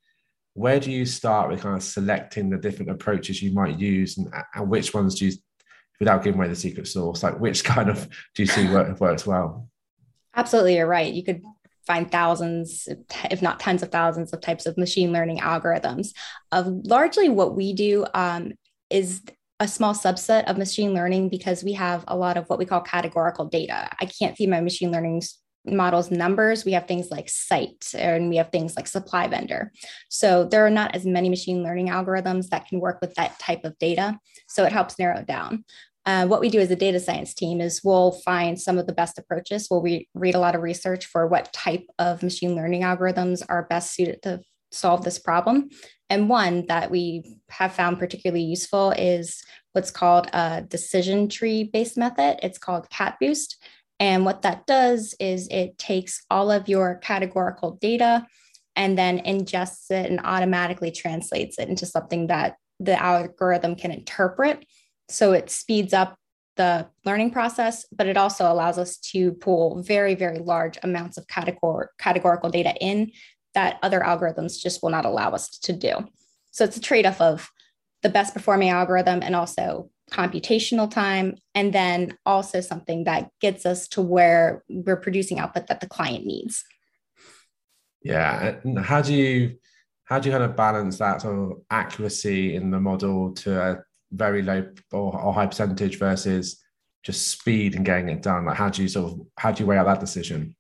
where 0.55 0.81
do 0.81 0.90
you 0.90 1.07
start 1.07 1.50
with 1.50 1.62
kind 1.62 1.76
of 1.76 1.83
selecting 1.83 2.50
the 2.50 2.59
different 2.59 2.90
approaches 2.90 3.42
you 3.42 3.53
might 3.53 3.79
use, 3.79 4.18
and, 4.18 4.33
and 4.55 4.68
which 4.68 4.94
ones 4.94 5.16
do 5.16 5.26
you, 5.26 5.33
without 5.98 6.24
giving 6.24 6.40
away 6.40 6.48
the 6.48 6.57
secret 6.57 6.88
sauce, 6.88 7.22
like 7.22 7.38
which 7.38 7.64
kind 7.64 7.90
of 7.90 8.09
do 8.35 8.42
you 8.42 8.46
see 8.46 8.68
work, 8.68 8.98
works 9.00 9.26
well? 9.26 9.68
Absolutely, 10.35 10.76
you're 10.76 10.87
right. 10.87 11.12
You 11.12 11.24
could 11.24 11.42
find 11.90 12.09
thousands, 12.09 12.88
if 13.33 13.42
not 13.42 13.59
tens 13.59 13.83
of 13.83 13.90
thousands, 13.90 14.33
of 14.33 14.40
types 14.40 14.64
of 14.64 14.79
machine 14.79 15.12
learning 15.12 15.38
algorithms. 15.40 16.11
Of 16.53 16.68
largely 16.85 17.29
what 17.29 17.57
we 17.57 17.72
do 17.72 18.07
um, 18.14 18.53
is 18.90 19.22
a 19.59 19.66
small 19.66 19.92
subset 19.92 20.44
of 20.44 20.57
machine 20.57 20.94
learning 20.94 21.31
because 21.31 21.64
we 21.64 21.72
have 21.72 22.05
a 22.07 22.16
lot 22.16 22.37
of 22.37 22.46
what 22.46 22.61
we 22.61 22.64
call 22.64 22.81
categorical 22.81 23.46
data. 23.46 23.90
I 24.00 24.07
can't 24.07 24.37
feed 24.37 24.50
my 24.50 24.61
machine 24.61 24.92
learning 24.92 25.22
models 25.64 26.12
numbers. 26.12 26.64
We 26.64 26.72
have 26.72 26.87
things 26.87 27.11
like 27.11 27.29
site 27.29 27.92
and 27.94 28.29
we 28.29 28.37
have 28.37 28.50
things 28.50 28.76
like 28.76 28.87
supply 28.87 29.26
vendor. 29.26 29.72
So 30.09 30.44
there 30.44 30.64
are 30.64 30.70
not 30.70 30.94
as 30.94 31.05
many 31.05 31.29
machine 31.29 31.64
learning 31.64 31.88
algorithms 31.88 32.50
that 32.50 32.68
can 32.68 32.79
work 32.79 32.98
with 33.00 33.14
that 33.16 33.37
type 33.40 33.64
of 33.64 33.76
data. 33.79 34.16
So 34.48 34.64
it 34.64 34.72
helps 34.72 34.96
narrow 34.96 35.18
it 35.18 35.26
down. 35.26 35.64
Uh, 36.10 36.26
what 36.26 36.40
we 36.40 36.48
do 36.48 36.58
as 36.58 36.72
a 36.72 36.76
data 36.76 36.98
science 36.98 37.32
team 37.32 37.60
is 37.60 37.82
we'll 37.84 38.10
find 38.10 38.60
some 38.60 38.78
of 38.78 38.88
the 38.88 38.92
best 38.92 39.16
approaches. 39.16 39.68
We'll 39.70 39.80
re- 39.80 40.08
read 40.12 40.34
a 40.34 40.40
lot 40.40 40.56
of 40.56 40.62
research 40.62 41.06
for 41.06 41.24
what 41.28 41.52
type 41.52 41.86
of 42.00 42.24
machine 42.24 42.56
learning 42.56 42.82
algorithms 42.82 43.44
are 43.48 43.68
best 43.70 43.94
suited 43.94 44.20
to 44.22 44.40
solve 44.72 45.04
this 45.04 45.20
problem. 45.20 45.68
And 46.08 46.28
one 46.28 46.66
that 46.66 46.90
we 46.90 47.36
have 47.50 47.74
found 47.74 48.00
particularly 48.00 48.42
useful 48.42 48.90
is 48.90 49.40
what's 49.72 49.92
called 49.92 50.26
a 50.32 50.62
decision 50.66 51.28
tree 51.28 51.62
based 51.62 51.96
method. 51.96 52.40
It's 52.42 52.58
called 52.58 52.90
CatBoost. 52.90 53.54
And 54.00 54.24
what 54.24 54.42
that 54.42 54.66
does 54.66 55.14
is 55.20 55.46
it 55.48 55.78
takes 55.78 56.24
all 56.28 56.50
of 56.50 56.68
your 56.68 56.96
categorical 56.96 57.78
data 57.80 58.26
and 58.74 58.98
then 58.98 59.20
ingests 59.20 59.92
it 59.92 60.10
and 60.10 60.20
automatically 60.24 60.90
translates 60.90 61.56
it 61.56 61.68
into 61.68 61.86
something 61.86 62.26
that 62.26 62.56
the 62.80 63.00
algorithm 63.00 63.76
can 63.76 63.92
interpret. 63.92 64.64
So 65.10 65.32
it 65.32 65.50
speeds 65.50 65.92
up 65.92 66.16
the 66.56 66.88
learning 67.04 67.30
process, 67.30 67.86
but 67.92 68.06
it 68.06 68.16
also 68.16 68.50
allows 68.50 68.78
us 68.78 68.98
to 68.98 69.32
pull 69.32 69.82
very, 69.82 70.14
very 70.14 70.38
large 70.38 70.78
amounts 70.82 71.16
of 71.16 71.26
categor- 71.26 71.88
categorical 71.98 72.50
data 72.50 72.74
in 72.80 73.12
that 73.54 73.78
other 73.82 74.00
algorithms 74.00 74.60
just 74.60 74.82
will 74.82 74.90
not 74.90 75.04
allow 75.04 75.30
us 75.30 75.48
to 75.58 75.72
do. 75.72 75.92
So 76.50 76.64
it's 76.64 76.76
a 76.76 76.80
trade 76.80 77.06
off 77.06 77.20
of 77.20 77.50
the 78.02 78.08
best 78.08 78.34
performing 78.34 78.70
algorithm 78.70 79.22
and 79.22 79.34
also 79.34 79.90
computational 80.10 80.90
time, 80.90 81.36
and 81.54 81.72
then 81.72 82.16
also 82.26 82.60
something 82.60 83.04
that 83.04 83.30
gets 83.40 83.64
us 83.64 83.86
to 83.88 84.02
where 84.02 84.64
we're 84.68 84.96
producing 84.96 85.38
output 85.38 85.68
that 85.68 85.80
the 85.80 85.86
client 85.86 86.26
needs. 86.26 86.64
Yeah. 88.02 88.56
And 88.64 88.78
how 88.78 89.02
do 89.02 89.14
you 89.14 89.56
how 90.04 90.18
do 90.18 90.28
you 90.28 90.32
kind 90.32 90.42
of 90.42 90.56
balance 90.56 90.98
that 90.98 91.22
sort 91.22 91.38
of 91.38 91.62
accuracy 91.70 92.56
in 92.56 92.70
the 92.72 92.80
model 92.80 93.32
to 93.32 93.60
a 93.60 93.84
very 94.12 94.42
low 94.42 94.66
or, 94.92 95.18
or 95.18 95.32
high 95.32 95.46
percentage 95.46 95.98
versus 95.98 96.62
just 97.02 97.28
speed 97.28 97.74
and 97.74 97.84
getting 97.84 98.08
it 98.08 98.22
done? 98.22 98.46
Like 98.46 98.56
how 98.56 98.68
do 98.68 98.82
you 98.82 98.88
sort 98.88 99.12
of 99.12 99.20
how 99.36 99.52
do 99.52 99.62
you 99.62 99.66
weigh 99.66 99.78
out 99.78 99.86
that 99.86 100.00
decision? 100.00 100.56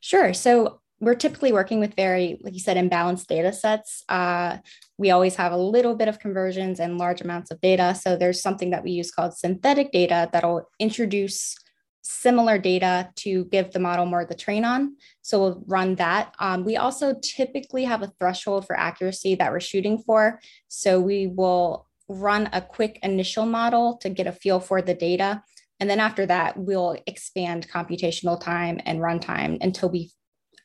Sure. 0.00 0.32
So 0.32 0.80
we're 1.00 1.14
typically 1.14 1.52
working 1.52 1.78
with 1.80 1.94
very, 1.94 2.38
like 2.42 2.54
you 2.54 2.60
said, 2.60 2.76
imbalanced 2.76 3.26
data 3.26 3.52
sets. 3.52 4.02
Uh, 4.08 4.58
we 4.96 5.10
always 5.10 5.36
have 5.36 5.52
a 5.52 5.56
little 5.56 5.94
bit 5.94 6.08
of 6.08 6.18
conversions 6.18 6.80
and 6.80 6.98
large 6.98 7.20
amounts 7.20 7.50
of 7.50 7.60
data. 7.60 7.94
So 7.94 8.16
there's 8.16 8.42
something 8.42 8.70
that 8.70 8.82
we 8.82 8.90
use 8.90 9.10
called 9.10 9.36
synthetic 9.36 9.92
data 9.92 10.28
that'll 10.32 10.68
introduce 10.80 11.56
similar 12.02 12.58
data 12.58 13.10
to 13.16 13.44
give 13.46 13.70
the 13.72 13.78
model 13.78 14.06
more 14.06 14.24
to 14.24 14.34
train 14.34 14.64
on. 14.64 14.96
So 15.22 15.38
we'll 15.38 15.64
run 15.66 15.94
that. 15.96 16.34
Um, 16.38 16.64
we 16.64 16.76
also 16.76 17.14
typically 17.22 17.84
have 17.84 18.02
a 18.02 18.12
threshold 18.18 18.66
for 18.66 18.78
accuracy 18.78 19.34
that 19.36 19.52
we're 19.52 19.60
shooting 19.60 19.98
for. 19.98 20.40
So 20.68 21.00
we 21.00 21.26
will 21.26 21.87
run 22.08 22.48
a 22.52 22.60
quick 22.60 22.98
initial 23.02 23.46
model 23.46 23.98
to 23.98 24.08
get 24.08 24.26
a 24.26 24.32
feel 24.32 24.60
for 24.60 24.82
the 24.82 24.94
data. 24.94 25.42
And 25.80 25.88
then 25.88 26.00
after 26.00 26.26
that, 26.26 26.56
we'll 26.56 26.96
expand 27.06 27.68
computational 27.68 28.40
time 28.40 28.80
and 28.84 29.00
runtime 29.00 29.58
until 29.60 29.90
we 29.90 30.10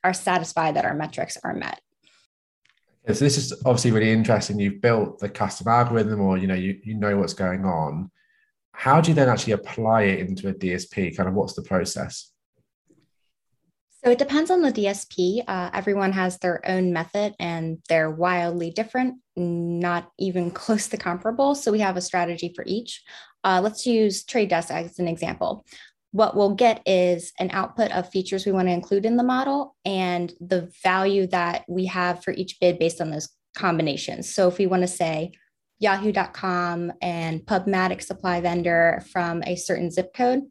are 0.03 0.13
satisfied 0.13 0.75
that 0.75 0.85
our 0.85 0.95
metrics 0.95 1.37
are 1.43 1.53
met. 1.53 1.79
so 3.07 3.13
this 3.13 3.37
is 3.37 3.53
obviously 3.65 3.91
really 3.91 4.11
interesting. 4.11 4.59
You've 4.59 4.81
built 4.81 5.19
the 5.19 5.29
custom 5.29 5.67
algorithm, 5.67 6.19
or 6.21 6.37
you 6.37 6.47
know, 6.47 6.55
you, 6.55 6.79
you 6.83 6.95
know 6.95 7.17
what's 7.17 7.33
going 7.33 7.65
on. 7.65 8.11
How 8.71 9.01
do 9.01 9.11
you 9.11 9.15
then 9.15 9.29
actually 9.29 9.53
apply 9.53 10.03
it 10.03 10.19
into 10.19 10.49
a 10.49 10.53
DSP? 10.53 11.15
Kind 11.15 11.29
of 11.29 11.35
what's 11.35 11.53
the 11.53 11.61
process? 11.61 12.32
So 14.03 14.11
it 14.11 14.19
depends 14.19 14.51
on 14.51 14.61
the 14.61 14.71
DSP. 14.71 15.43
Uh, 15.47 15.69
everyone 15.73 16.11
has 16.11 16.37
their 16.39 16.61
own 16.69 16.91
method 16.91 17.35
and 17.39 17.77
they're 17.87 18.11
wildly 18.11 18.71
different, 18.71 19.15
not 19.35 20.11
even 20.19 20.51
close 20.63 20.87
to 20.89 20.97
comparable. 20.97 21.55
So 21.55 21.71
we 21.71 21.79
have 21.79 21.97
a 21.97 22.01
strategy 22.01 22.51
for 22.55 22.63
each. 22.67 23.01
Uh, 23.43 23.61
let's 23.63 23.85
use 23.85 24.23
Trade 24.23 24.49
Desk 24.49 24.71
as 24.71 24.99
an 24.99 25.07
example 25.07 25.65
what 26.13 26.35
we'll 26.35 26.53
get 26.53 26.81
is 26.85 27.33
an 27.39 27.49
output 27.51 27.91
of 27.91 28.09
features 28.09 28.45
we 28.45 28.51
want 28.51 28.67
to 28.67 28.71
include 28.71 29.03
in 29.03 29.17
the 29.17 29.23
model 29.23 29.75
and 29.83 30.31
the 30.39 30.71
value 30.83 31.25
that 31.25 31.65
we 31.67 31.87
have 31.87 32.23
for 32.23 32.31
each 32.31 32.59
bid 32.61 32.77
based 32.77 33.01
on 33.01 33.09
those 33.09 33.29
combinations. 33.57 34.33
So 34.33 34.47
if 34.47 34.59
we 34.59 34.67
want 34.67 34.83
to 34.83 34.87
say 34.87 35.31
yahoo.com 35.79 36.93
and 37.01 37.41
PubMatic 37.41 38.03
supply 38.03 38.41
vendor 38.41 39.03
from 39.11 39.41
a 39.47 39.55
certain 39.55 39.89
zip 39.89 40.13
code, 40.13 40.43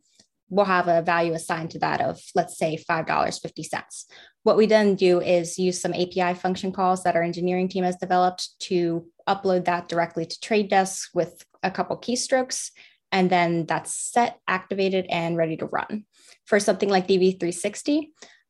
we'll 0.53 0.67
have 0.67 0.87
a 0.87 1.01
value 1.01 1.33
assigned 1.33 1.71
to 1.71 1.79
that 1.79 2.03
of, 2.03 2.21
let's 2.35 2.59
say, 2.59 2.77
$5.50. 2.77 4.05
What 4.43 4.59
we 4.59 4.67
then 4.67 4.97
do 4.97 5.19
is 5.19 5.59
use 5.59 5.81
some 5.81 5.95
API 5.95 6.35
function 6.35 6.73
calls 6.73 7.05
that 7.05 7.17
our 7.17 7.23
engineering 7.23 7.69
team 7.69 7.85
has 7.85 7.97
developed 7.97 8.51
to 8.61 9.07
upload 9.27 9.65
that 9.65 9.89
directly 9.89 10.27
to 10.27 10.41
Trade 10.41 10.69
Desk 10.69 11.09
with 11.15 11.43
a 11.63 11.71
couple 11.71 11.97
keystrokes 11.97 12.71
and 13.11 13.31
then 13.31 13.65
that's 13.65 13.95
set, 13.95 14.41
activated, 14.47 15.07
and 15.09 15.39
ready 15.39 15.57
to 15.57 15.67
run. 15.67 16.05
For 16.45 16.61
something 16.61 16.91
like 16.91 17.09
DV360, 17.09 18.09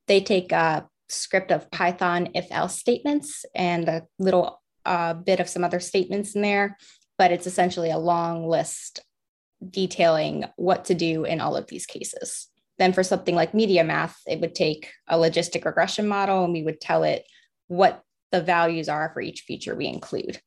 they 0.08 0.20
take 0.20 0.50
a 0.50 0.88
script 1.08 1.52
of 1.52 1.70
Python 1.70 2.30
if 2.34 2.48
else 2.50 2.76
statements 2.76 3.44
and 3.54 3.88
a 3.88 4.02
little 4.18 4.60
uh, 4.84 5.14
bit 5.14 5.38
of 5.38 5.48
some 5.48 5.62
other 5.62 5.78
statements 5.78 6.34
in 6.34 6.42
there, 6.42 6.76
but 7.16 7.30
it's 7.30 7.46
essentially 7.46 7.90
a 7.90 7.98
long 7.98 8.48
list 8.48 9.04
detailing 9.70 10.44
what 10.57 10.87
to 10.87 10.94
do 10.94 11.25
in 11.25 11.40
all 11.40 11.57
of 11.57 11.66
these 11.66 11.87
cases. 11.87 12.48
Then 12.79 12.92
for 12.92 13.03
something 13.03 13.35
like 13.35 13.53
MediaMath, 13.53 14.14
it 14.27 14.40
would 14.40 14.55
take 14.55 14.90
a 15.09 15.16
logistic 15.16 15.64
regression 15.64 16.09
model 16.09 16.44
and 16.44 16.53
we 16.53 16.62
would 16.62 16.81
tell 16.81 17.05
it 17.05 17.25
what 17.68 18.03
the 18.33 18.40
values 18.40 18.88
are 18.88 19.11
for 19.12 19.20
each 19.20 19.42
feature 19.42 19.75
we 19.75 19.87
include. 19.87 20.40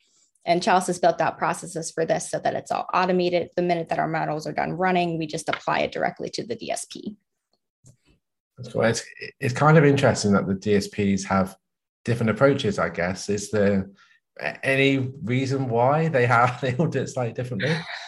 And 0.43 0.61
Chalice 0.61 0.87
has 0.87 0.99
built 0.99 1.21
out 1.21 1.37
processes 1.37 1.91
for 1.91 2.05
this 2.05 2.29
so 2.29 2.39
that 2.39 2.53
it's 2.53 2.71
all 2.71 2.87
automated. 2.93 3.49
The 3.55 3.63
minute 3.63 3.89
that 3.89 3.99
our 3.99 4.07
models 4.07 4.45
are 4.45 4.53
done 4.53 4.73
running, 4.73 5.17
we 5.17 5.27
just 5.27 5.49
apply 5.49 5.79
it 5.79 5.91
directly 5.91 6.29
to 6.31 6.45
the 6.45 6.55
DSP. 6.55 7.15
That's 8.57 8.71
cool. 8.71 8.83
It's, 8.83 9.03
it's 9.39 9.53
kind 9.53 9.77
of 9.77 9.85
interesting 9.85 10.33
that 10.33 10.47
the 10.47 10.53
DSPs 10.53 11.25
have 11.25 11.55
different 12.03 12.29
approaches, 12.29 12.77
I 12.77 12.89
guess. 12.89 13.27
Is 13.27 13.49
there 13.49 13.89
any 14.63 14.97
reason 15.23 15.67
why 15.67 16.09
they 16.09 16.25
have 16.25 16.61
they 16.61 16.75
all 16.75 16.87
do 16.87 17.01
it 17.01 17.09
slightly 17.09 17.33
differently? 17.33 17.75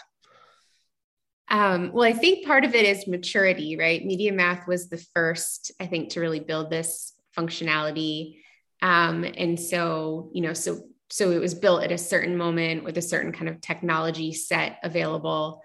Um, 1.49 1.91
well, 1.93 2.07
I 2.07 2.13
think 2.13 2.45
part 2.45 2.65
of 2.65 2.75
it 2.75 2.85
is 2.85 3.07
maturity, 3.07 3.77
right? 3.77 4.03
MediaMath 4.03 4.67
was 4.67 4.89
the 4.89 5.03
first, 5.13 5.71
I 5.79 5.85
think, 5.85 6.09
to 6.11 6.19
really 6.19 6.41
build 6.41 6.69
this 6.69 7.13
functionality. 7.37 8.39
Um, 8.81 9.23
and 9.23 9.59
so, 9.59 10.29
you 10.33 10.41
know, 10.41 10.53
so 10.53 10.81
so 11.09 11.31
it 11.31 11.39
was 11.39 11.53
built 11.53 11.83
at 11.83 11.91
a 11.91 11.97
certain 11.97 12.35
moment 12.35 12.83
with 12.83 12.97
a 12.97 13.01
certain 13.01 13.31
kind 13.31 13.47
of 13.47 13.61
technology 13.61 14.33
set 14.33 14.77
available. 14.83 15.63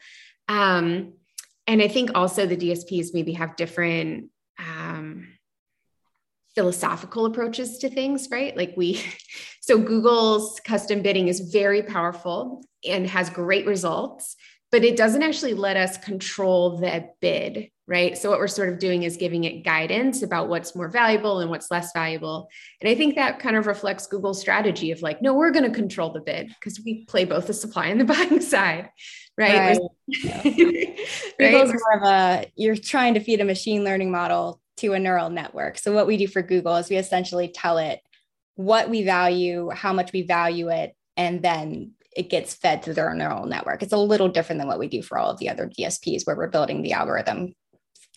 Um, 0.48 1.14
and 1.66 1.82
I 1.82 1.88
think 1.88 2.10
also 2.14 2.46
the 2.46 2.56
DSPs 2.56 3.08
maybe 3.12 3.32
have 3.32 3.56
different 3.56 4.30
um, 4.58 5.28
philosophical 6.54 7.26
approaches 7.26 7.78
to 7.78 7.90
things, 7.90 8.28
right? 8.30 8.56
Like 8.56 8.74
we, 8.76 9.02
so 9.60 9.78
Google's 9.78 10.60
custom 10.60 11.02
bidding 11.02 11.28
is 11.28 11.40
very 11.40 11.82
powerful 11.82 12.64
and 12.86 13.06
has 13.08 13.30
great 13.30 13.66
results 13.66 14.36
but 14.72 14.84
it 14.84 14.96
doesn't 14.96 15.22
actually 15.22 15.52
let 15.52 15.76
us 15.76 15.98
control 15.98 16.78
the 16.78 17.06
bid, 17.20 17.70
right? 17.86 18.16
So 18.16 18.30
what 18.30 18.38
we're 18.38 18.48
sort 18.48 18.70
of 18.70 18.78
doing 18.78 19.02
is 19.02 19.18
giving 19.18 19.44
it 19.44 19.64
guidance 19.64 20.22
about 20.22 20.48
what's 20.48 20.74
more 20.74 20.88
valuable 20.88 21.40
and 21.40 21.50
what's 21.50 21.70
less 21.70 21.92
valuable. 21.92 22.48
And 22.80 22.88
I 22.88 22.94
think 22.94 23.14
that 23.14 23.38
kind 23.38 23.54
of 23.54 23.66
reflects 23.66 24.06
Google's 24.06 24.40
strategy 24.40 24.90
of 24.90 25.02
like, 25.02 25.20
no, 25.20 25.34
we're 25.34 25.50
going 25.50 25.70
to 25.70 25.78
control 25.78 26.10
the 26.10 26.22
bid 26.22 26.48
because 26.48 26.80
we 26.82 27.04
play 27.04 27.26
both 27.26 27.46
the 27.46 27.52
supply 27.52 27.88
and 27.88 28.00
the 28.00 28.04
buying 28.06 28.40
side, 28.40 28.88
right? 29.36 29.78
right. 29.78 30.98
Google's 31.38 31.74
more 31.92 31.98
of 31.98 32.02
a 32.04 32.50
you're 32.56 32.74
trying 32.74 33.12
to 33.14 33.20
feed 33.20 33.42
a 33.42 33.44
machine 33.44 33.84
learning 33.84 34.10
model 34.10 34.58
to 34.78 34.94
a 34.94 34.98
neural 34.98 35.28
network. 35.28 35.76
So 35.76 35.92
what 35.92 36.06
we 36.06 36.16
do 36.16 36.26
for 36.26 36.40
Google 36.40 36.76
is 36.76 36.88
we 36.88 36.96
essentially 36.96 37.48
tell 37.48 37.76
it 37.76 38.00
what 38.54 38.88
we 38.88 39.04
value, 39.04 39.68
how 39.68 39.92
much 39.92 40.14
we 40.14 40.22
value 40.22 40.70
it, 40.70 40.96
and 41.18 41.42
then 41.42 41.92
it 42.16 42.30
gets 42.30 42.54
fed 42.54 42.82
to 42.82 42.94
their 42.94 43.14
neural 43.14 43.46
network. 43.46 43.82
It's 43.82 43.92
a 43.92 43.98
little 43.98 44.28
different 44.28 44.60
than 44.60 44.68
what 44.68 44.78
we 44.78 44.88
do 44.88 45.02
for 45.02 45.18
all 45.18 45.30
of 45.30 45.38
the 45.38 45.48
other 45.48 45.68
DSPs 45.68 46.26
where 46.26 46.36
we're 46.36 46.48
building 46.48 46.82
the 46.82 46.92
algorithm 46.92 47.54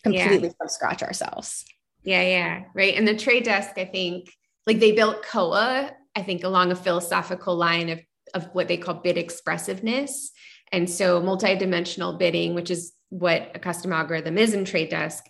completely 0.03 0.49
yeah. 0.49 0.53
from 0.57 0.67
scratch 0.67 1.01
ourselves. 1.01 1.65
Yeah, 2.03 2.21
yeah, 2.21 2.63
right. 2.75 2.95
And 2.95 3.07
the 3.07 3.17
trade 3.17 3.43
desk, 3.43 3.71
I 3.77 3.85
think, 3.85 4.29
like 4.67 4.79
they 4.79 4.91
built 4.91 5.23
Koa, 5.23 5.91
I 6.15 6.21
think, 6.21 6.43
along 6.43 6.71
a 6.71 6.75
philosophical 6.75 7.55
line 7.55 7.89
of, 7.89 8.01
of 8.33 8.49
what 8.53 8.67
they 8.67 8.77
call 8.77 8.95
bid 8.95 9.17
expressiveness. 9.17 10.31
And 10.71 10.89
so 10.89 11.21
multidimensional 11.21 12.17
bidding, 12.17 12.53
which 12.53 12.69
is 12.69 12.93
what 13.09 13.51
a 13.55 13.59
custom 13.59 13.93
algorithm 13.93 14.37
is 14.37 14.53
in 14.53 14.65
trade 14.65 14.89
desk, 14.89 15.23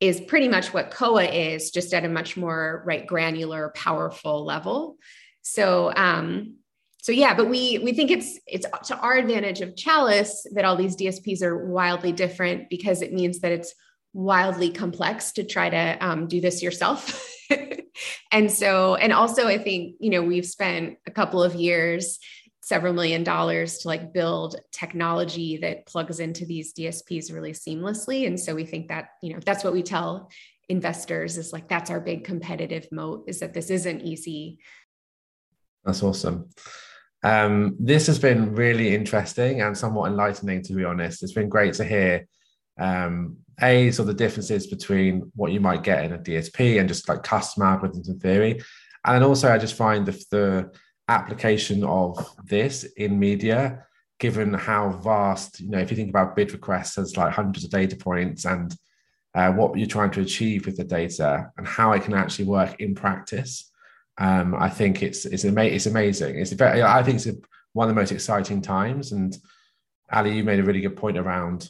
is 0.00 0.20
pretty 0.20 0.48
much 0.48 0.72
what 0.72 0.90
Koa 0.90 1.24
is, 1.24 1.70
just 1.70 1.92
at 1.94 2.04
a 2.04 2.08
much 2.08 2.36
more 2.36 2.82
right 2.86 3.06
granular, 3.06 3.72
powerful 3.74 4.44
level. 4.44 4.96
So 5.42 5.92
um, 5.94 6.56
so 7.02 7.10
yeah, 7.10 7.34
but 7.34 7.50
we 7.50 7.80
we 7.80 7.92
think 7.92 8.12
it's 8.12 8.38
it's 8.46 8.64
to 8.86 8.96
our 8.96 9.14
advantage 9.14 9.60
of 9.60 9.74
Chalice 9.74 10.46
that 10.54 10.64
all 10.64 10.76
these 10.76 10.94
DSPs 10.94 11.42
are 11.42 11.66
wildly 11.66 12.12
different 12.12 12.70
because 12.70 13.02
it 13.02 13.12
means 13.12 13.40
that 13.40 13.50
it's 13.50 13.74
wildly 14.12 14.70
complex 14.70 15.32
to 15.32 15.44
try 15.44 15.68
to 15.68 15.96
um, 16.00 16.28
do 16.28 16.40
this 16.40 16.62
yourself. 16.62 17.28
and 18.32 18.48
so, 18.52 18.94
and 18.94 19.12
also, 19.12 19.48
I 19.48 19.58
think 19.58 19.96
you 19.98 20.10
know 20.10 20.22
we've 20.22 20.46
spent 20.46 20.96
a 21.04 21.10
couple 21.10 21.42
of 21.42 21.56
years, 21.56 22.20
several 22.62 22.92
million 22.92 23.24
dollars 23.24 23.78
to 23.78 23.88
like 23.88 24.12
build 24.12 24.54
technology 24.70 25.56
that 25.56 25.86
plugs 25.86 26.20
into 26.20 26.46
these 26.46 26.72
DSPs 26.72 27.32
really 27.32 27.52
seamlessly. 27.52 28.28
And 28.28 28.38
so 28.38 28.54
we 28.54 28.64
think 28.64 28.86
that 28.90 29.08
you 29.24 29.32
know 29.32 29.40
that's 29.44 29.64
what 29.64 29.72
we 29.72 29.82
tell 29.82 30.30
investors 30.68 31.36
is 31.36 31.52
like 31.52 31.68
that's 31.68 31.90
our 31.90 32.00
big 32.00 32.22
competitive 32.22 32.86
moat 32.92 33.24
is 33.26 33.40
that 33.40 33.54
this 33.54 33.70
isn't 33.70 34.02
easy. 34.02 34.60
That's 35.84 36.04
awesome. 36.04 36.48
Um, 37.22 37.76
this 37.78 38.06
has 38.08 38.18
been 38.18 38.54
really 38.54 38.94
interesting 38.94 39.62
and 39.62 39.76
somewhat 39.76 40.10
enlightening, 40.10 40.62
to 40.64 40.72
be 40.72 40.84
honest. 40.84 41.22
It's 41.22 41.32
been 41.32 41.48
great 41.48 41.74
to 41.74 41.84
hear 41.84 42.26
um, 42.78 43.36
a 43.60 43.90
sort 43.92 44.08
of 44.08 44.16
the 44.16 44.24
differences 44.24 44.66
between 44.66 45.30
what 45.36 45.52
you 45.52 45.60
might 45.60 45.84
get 45.84 46.04
in 46.04 46.12
a 46.12 46.18
DSP 46.18 46.80
and 46.80 46.88
just 46.88 47.08
like 47.08 47.22
custom 47.22 47.62
algorithms 47.62 48.08
in 48.08 48.18
theory, 48.18 48.60
and 49.04 49.24
also 49.24 49.52
I 49.52 49.58
just 49.58 49.74
find 49.74 50.06
the, 50.06 50.24
the 50.30 50.70
application 51.08 51.84
of 51.84 52.34
this 52.44 52.84
in 52.96 53.18
media, 53.18 53.84
given 54.18 54.54
how 54.54 54.90
vast, 54.90 55.60
you 55.60 55.70
know, 55.70 55.78
if 55.78 55.90
you 55.90 55.96
think 55.96 56.10
about 56.10 56.36
bid 56.36 56.52
requests 56.52 56.98
as 56.98 57.16
like 57.16 57.32
hundreds 57.32 57.64
of 57.64 57.70
data 57.70 57.96
points 57.96 58.44
and 58.44 58.74
uh, 59.34 59.50
what 59.52 59.76
you're 59.76 59.86
trying 59.86 60.10
to 60.10 60.20
achieve 60.20 60.66
with 60.66 60.76
the 60.76 60.84
data 60.84 61.50
and 61.56 61.66
how 61.66 61.92
it 61.92 62.02
can 62.02 62.14
actually 62.14 62.44
work 62.44 62.80
in 62.80 62.94
practice 62.94 63.71
um, 64.18 64.54
I 64.54 64.68
think 64.68 65.02
it's 65.02 65.24
it's, 65.24 65.44
ama- 65.44 65.64
it's 65.64 65.86
amazing. 65.86 66.38
It's 66.38 66.52
very, 66.52 66.82
I 66.82 67.02
think 67.02 67.16
it's 67.16 67.26
a, 67.26 67.34
one 67.72 67.88
of 67.88 67.94
the 67.94 68.00
most 68.00 68.12
exciting 68.12 68.60
times. 68.60 69.12
And 69.12 69.36
Ali, 70.12 70.36
you 70.36 70.44
made 70.44 70.60
a 70.60 70.64
really 70.64 70.80
good 70.80 70.96
point 70.96 71.16
around 71.16 71.68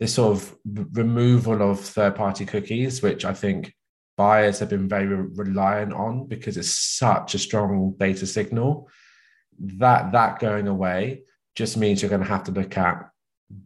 this 0.00 0.14
sort 0.14 0.36
of 0.36 0.56
removal 0.92 1.62
of 1.62 1.80
third 1.80 2.16
party 2.16 2.44
cookies, 2.44 3.02
which 3.02 3.24
I 3.24 3.34
think 3.34 3.74
buyers 4.16 4.58
have 4.58 4.68
been 4.68 4.88
very 4.88 5.06
reliant 5.06 5.92
on 5.92 6.26
because 6.26 6.56
it's 6.56 6.74
such 6.74 7.34
a 7.34 7.38
strong 7.38 7.94
data 7.98 8.26
signal. 8.26 8.88
That 9.58 10.12
that 10.12 10.38
going 10.38 10.68
away 10.68 11.22
just 11.54 11.76
means 11.76 12.00
you're 12.00 12.08
going 12.08 12.22
to 12.22 12.28
have 12.28 12.44
to 12.44 12.52
look 12.52 12.76
at 12.78 13.10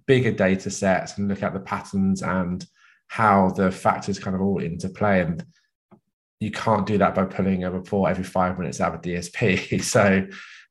bigger 0.06 0.32
data 0.32 0.70
sets 0.70 1.16
and 1.16 1.28
look 1.28 1.42
at 1.42 1.54
the 1.54 1.60
patterns 1.60 2.22
and 2.22 2.66
how 3.08 3.50
the 3.50 3.70
factors 3.70 4.18
kind 4.18 4.34
of 4.34 4.42
all 4.42 4.60
interplay. 4.60 5.20
And 5.20 5.44
you 6.40 6.50
can't 6.50 6.86
do 6.86 6.98
that 6.98 7.14
by 7.14 7.24
pulling 7.24 7.64
a 7.64 7.70
report 7.70 8.10
every 8.10 8.24
five 8.24 8.58
minutes 8.58 8.80
out 8.80 8.94
of 8.94 9.00
DSP. 9.00 9.82
so, 9.82 10.26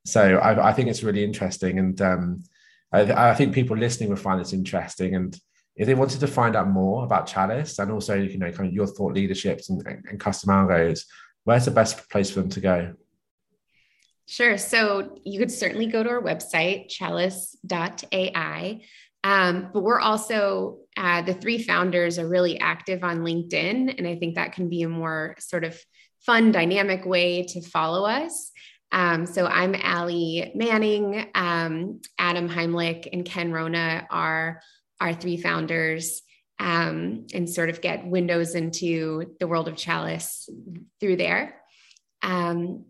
so 0.06 0.38
I, 0.38 0.70
I 0.70 0.74
think 0.74 0.90
it's 0.90 1.04
really 1.04 1.24
interesting, 1.24 1.80
and 1.80 2.00
um, 2.02 2.44
I, 2.92 3.32
I, 3.32 3.34
think 3.34 3.54
people 3.54 3.76
listening 3.76 4.10
will 4.10 4.16
find 4.18 4.40
this 4.40 4.54
interesting. 4.54 5.16
And 5.16 5.38
if 5.76 5.88
they 5.88 5.96
wanted 5.96 6.20
to 6.20 6.28
find 6.28 6.56
out 6.56 6.70
more 6.70 7.04
about 7.04 7.28
Chalice 7.28 7.80
and 7.80 7.92
also, 7.92 8.16
you 8.16 8.38
know, 8.38 8.52
kind 8.52 8.70
of 8.70 8.74
your 8.74 8.88
thought 8.88 9.14
leaderships 9.14 9.70
and, 9.70 9.86
and 9.86 10.20
custom 10.20 10.52
algos, 10.52 11.06
where's 11.44 11.66
the 11.66 11.72
best 11.72 12.10
place 12.10 12.30
for 12.30 12.42
them 12.42 12.50
to 12.50 12.62
go? 12.62 12.94
Sure. 14.28 14.58
So 14.58 15.20
you 15.24 15.40
could 15.40 15.52
certainly 15.52 15.86
go 15.86 16.02
to 16.04 16.10
our 16.10 16.22
website, 16.22 16.90
chalice.ai. 16.90 18.82
Um, 19.26 19.72
but 19.74 19.82
we're 19.82 20.00
also, 20.00 20.78
uh, 20.96 21.24
the 21.24 21.34
three 21.34 21.58
founders 21.64 22.20
are 22.20 22.28
really 22.28 22.60
active 22.60 23.04
on 23.04 23.22
LinkedIn. 23.22 23.98
And 23.98 24.08
I 24.08 24.18
think 24.18 24.36
that 24.36 24.54
can 24.54 24.70
be 24.70 24.84
a 24.84 24.88
more 24.88 25.36
sort 25.40 25.64
of 25.64 25.76
fun, 26.28 26.52
dynamic 26.52 27.08
way 27.08 27.44
to 27.44 27.62
follow 27.62 28.06
us. 28.06 28.52
Um, 28.92 29.26
so 29.26 29.48
I'm 29.48 29.76
Ali 29.84 30.52
Manning, 30.54 31.26
um, 31.34 32.02
Adam 32.20 32.48
Heimlich, 32.48 33.08
and 33.12 33.26
Ken 33.26 33.52
Rona 33.52 34.06
are 34.12 34.62
our 35.02 35.14
three 35.16 35.38
founders. 35.38 36.22
Um, 36.58 37.28
and 37.34 37.50
sort 37.50 37.70
of 37.70 37.82
get 37.82 38.08
windows 38.08 38.56
into 38.56 39.36
the 39.42 39.48
world 39.48 39.68
of 39.68 39.76
Chalice 39.76 40.48
through 41.02 41.18
there. 41.18 41.62
Um, 42.22 42.86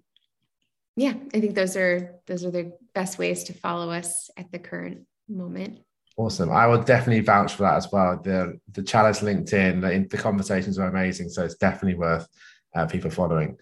yeah, 0.95 1.13
I 1.33 1.41
think 1.41 1.55
those 1.55 1.75
are 1.75 2.19
those 2.27 2.45
are 2.45 2.51
the 2.51 2.73
best 2.93 3.17
ways 3.17 3.45
to 3.45 3.53
follow 3.53 3.89
us 3.89 4.29
at 4.37 4.51
the 4.51 4.59
current 4.59 5.07
moment. 5.27 5.79
Awesome. 6.17 6.51
I 6.51 6.65
will 6.67 6.81
definitely 6.81 7.21
vouch 7.21 7.55
for 7.55 7.63
that 7.63 7.75
as 7.75 7.91
well. 7.91 8.19
The 8.23 8.59
the 8.71 8.83
Chalice 8.83 9.19
LinkedIn, 9.19 9.81
the, 9.81 10.07
the 10.09 10.21
conversations 10.21 10.79
are 10.79 10.87
amazing. 10.87 11.29
So 11.29 11.43
it's 11.43 11.55
definitely 11.55 11.99
worth 11.99 12.25
uh, 12.73 12.85
people 12.85 13.11
following. 13.11 13.57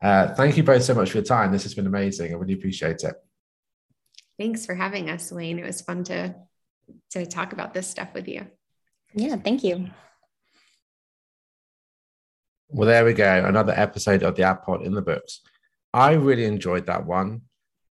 Uh, 0.00 0.32
thank 0.34 0.56
you 0.56 0.62
both 0.62 0.84
so 0.84 0.94
much 0.94 1.10
for 1.10 1.18
your 1.18 1.24
time. 1.24 1.50
This 1.50 1.64
has 1.64 1.74
been 1.74 1.88
amazing. 1.88 2.32
I 2.32 2.36
really 2.36 2.54
appreciate 2.54 3.02
it. 3.02 3.14
Thanks 4.38 4.64
for 4.64 4.76
having 4.76 5.10
us, 5.10 5.32
Wayne. 5.32 5.58
It 5.58 5.66
was 5.66 5.80
fun 5.80 6.04
to 6.04 6.36
to 7.10 7.26
talk 7.26 7.52
about 7.52 7.74
this 7.74 7.88
stuff 7.88 8.14
with 8.14 8.28
you. 8.28 8.46
Yeah, 9.12 9.36
thank 9.36 9.64
you. 9.64 9.90
Well, 12.68 12.86
there 12.86 13.04
we 13.04 13.14
go. 13.14 13.44
Another 13.44 13.72
episode 13.74 14.22
of 14.22 14.36
the 14.36 14.42
AdPod 14.42 14.84
in 14.84 14.94
the 14.94 15.02
books. 15.02 15.40
I 15.92 16.12
really 16.12 16.44
enjoyed 16.44 16.86
that 16.86 17.06
one 17.06 17.42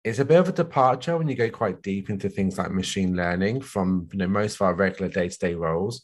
it's 0.03 0.19
a 0.19 0.25
bit 0.25 0.39
of 0.39 0.49
a 0.49 0.53
departure 0.53 1.17
when 1.17 1.29
you 1.29 1.35
go 1.35 1.49
quite 1.49 1.81
deep 1.81 2.09
into 2.09 2.29
things 2.29 2.57
like 2.57 2.71
machine 2.71 3.15
learning 3.15 3.61
from 3.61 4.07
you 4.11 4.19
know 4.19 4.27
most 4.27 4.55
of 4.55 4.61
our 4.61 4.73
regular 4.73 5.09
day-to-day 5.09 5.55
roles 5.55 6.03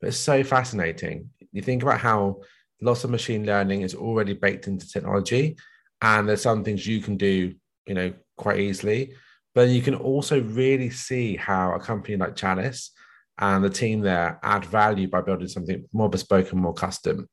but 0.00 0.08
it's 0.08 0.16
so 0.16 0.42
fascinating. 0.42 1.28
You 1.52 1.60
think 1.62 1.82
about 1.82 2.00
how 2.00 2.40
lots 2.80 3.04
of 3.04 3.10
machine 3.10 3.44
learning 3.44 3.82
is 3.82 3.94
already 3.94 4.32
baked 4.32 4.66
into 4.66 4.88
technology 4.88 5.56
and 6.00 6.28
there's 6.28 6.40
some 6.40 6.64
things 6.64 6.86
you 6.86 7.00
can 7.00 7.16
do 7.16 7.54
you 7.86 7.94
know 7.94 8.12
quite 8.36 8.58
easily 8.58 9.14
but 9.54 9.68
you 9.68 9.82
can 9.82 9.94
also 9.94 10.40
really 10.40 10.88
see 10.88 11.36
how 11.36 11.74
a 11.74 11.80
company 11.80 12.16
like 12.16 12.36
chalice 12.36 12.92
and 13.38 13.64
the 13.64 13.70
team 13.70 14.00
there 14.00 14.38
add 14.42 14.64
value 14.64 15.08
by 15.08 15.20
building 15.20 15.48
something 15.48 15.84
more 15.92 16.08
bespoke 16.08 16.52
and 16.52 16.60
more 16.60 16.74
custom. 16.74 17.28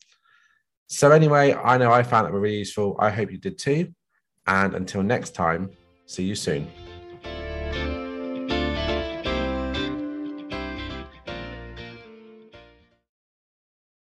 So 0.87 1.11
anyway 1.11 1.53
i 1.53 1.77
know 1.77 1.91
i 1.91 2.03
found 2.03 2.27
that 2.27 2.33
really 2.33 2.59
useful. 2.59 2.95
I 2.99 3.09
hope 3.09 3.31
you 3.31 3.39
did 3.39 3.57
too. 3.57 3.93
And 4.45 4.75
until 4.75 5.03
next 5.03 5.31
time 5.31 5.71
See 6.07 6.23
you 6.23 6.35
soon. 6.35 6.67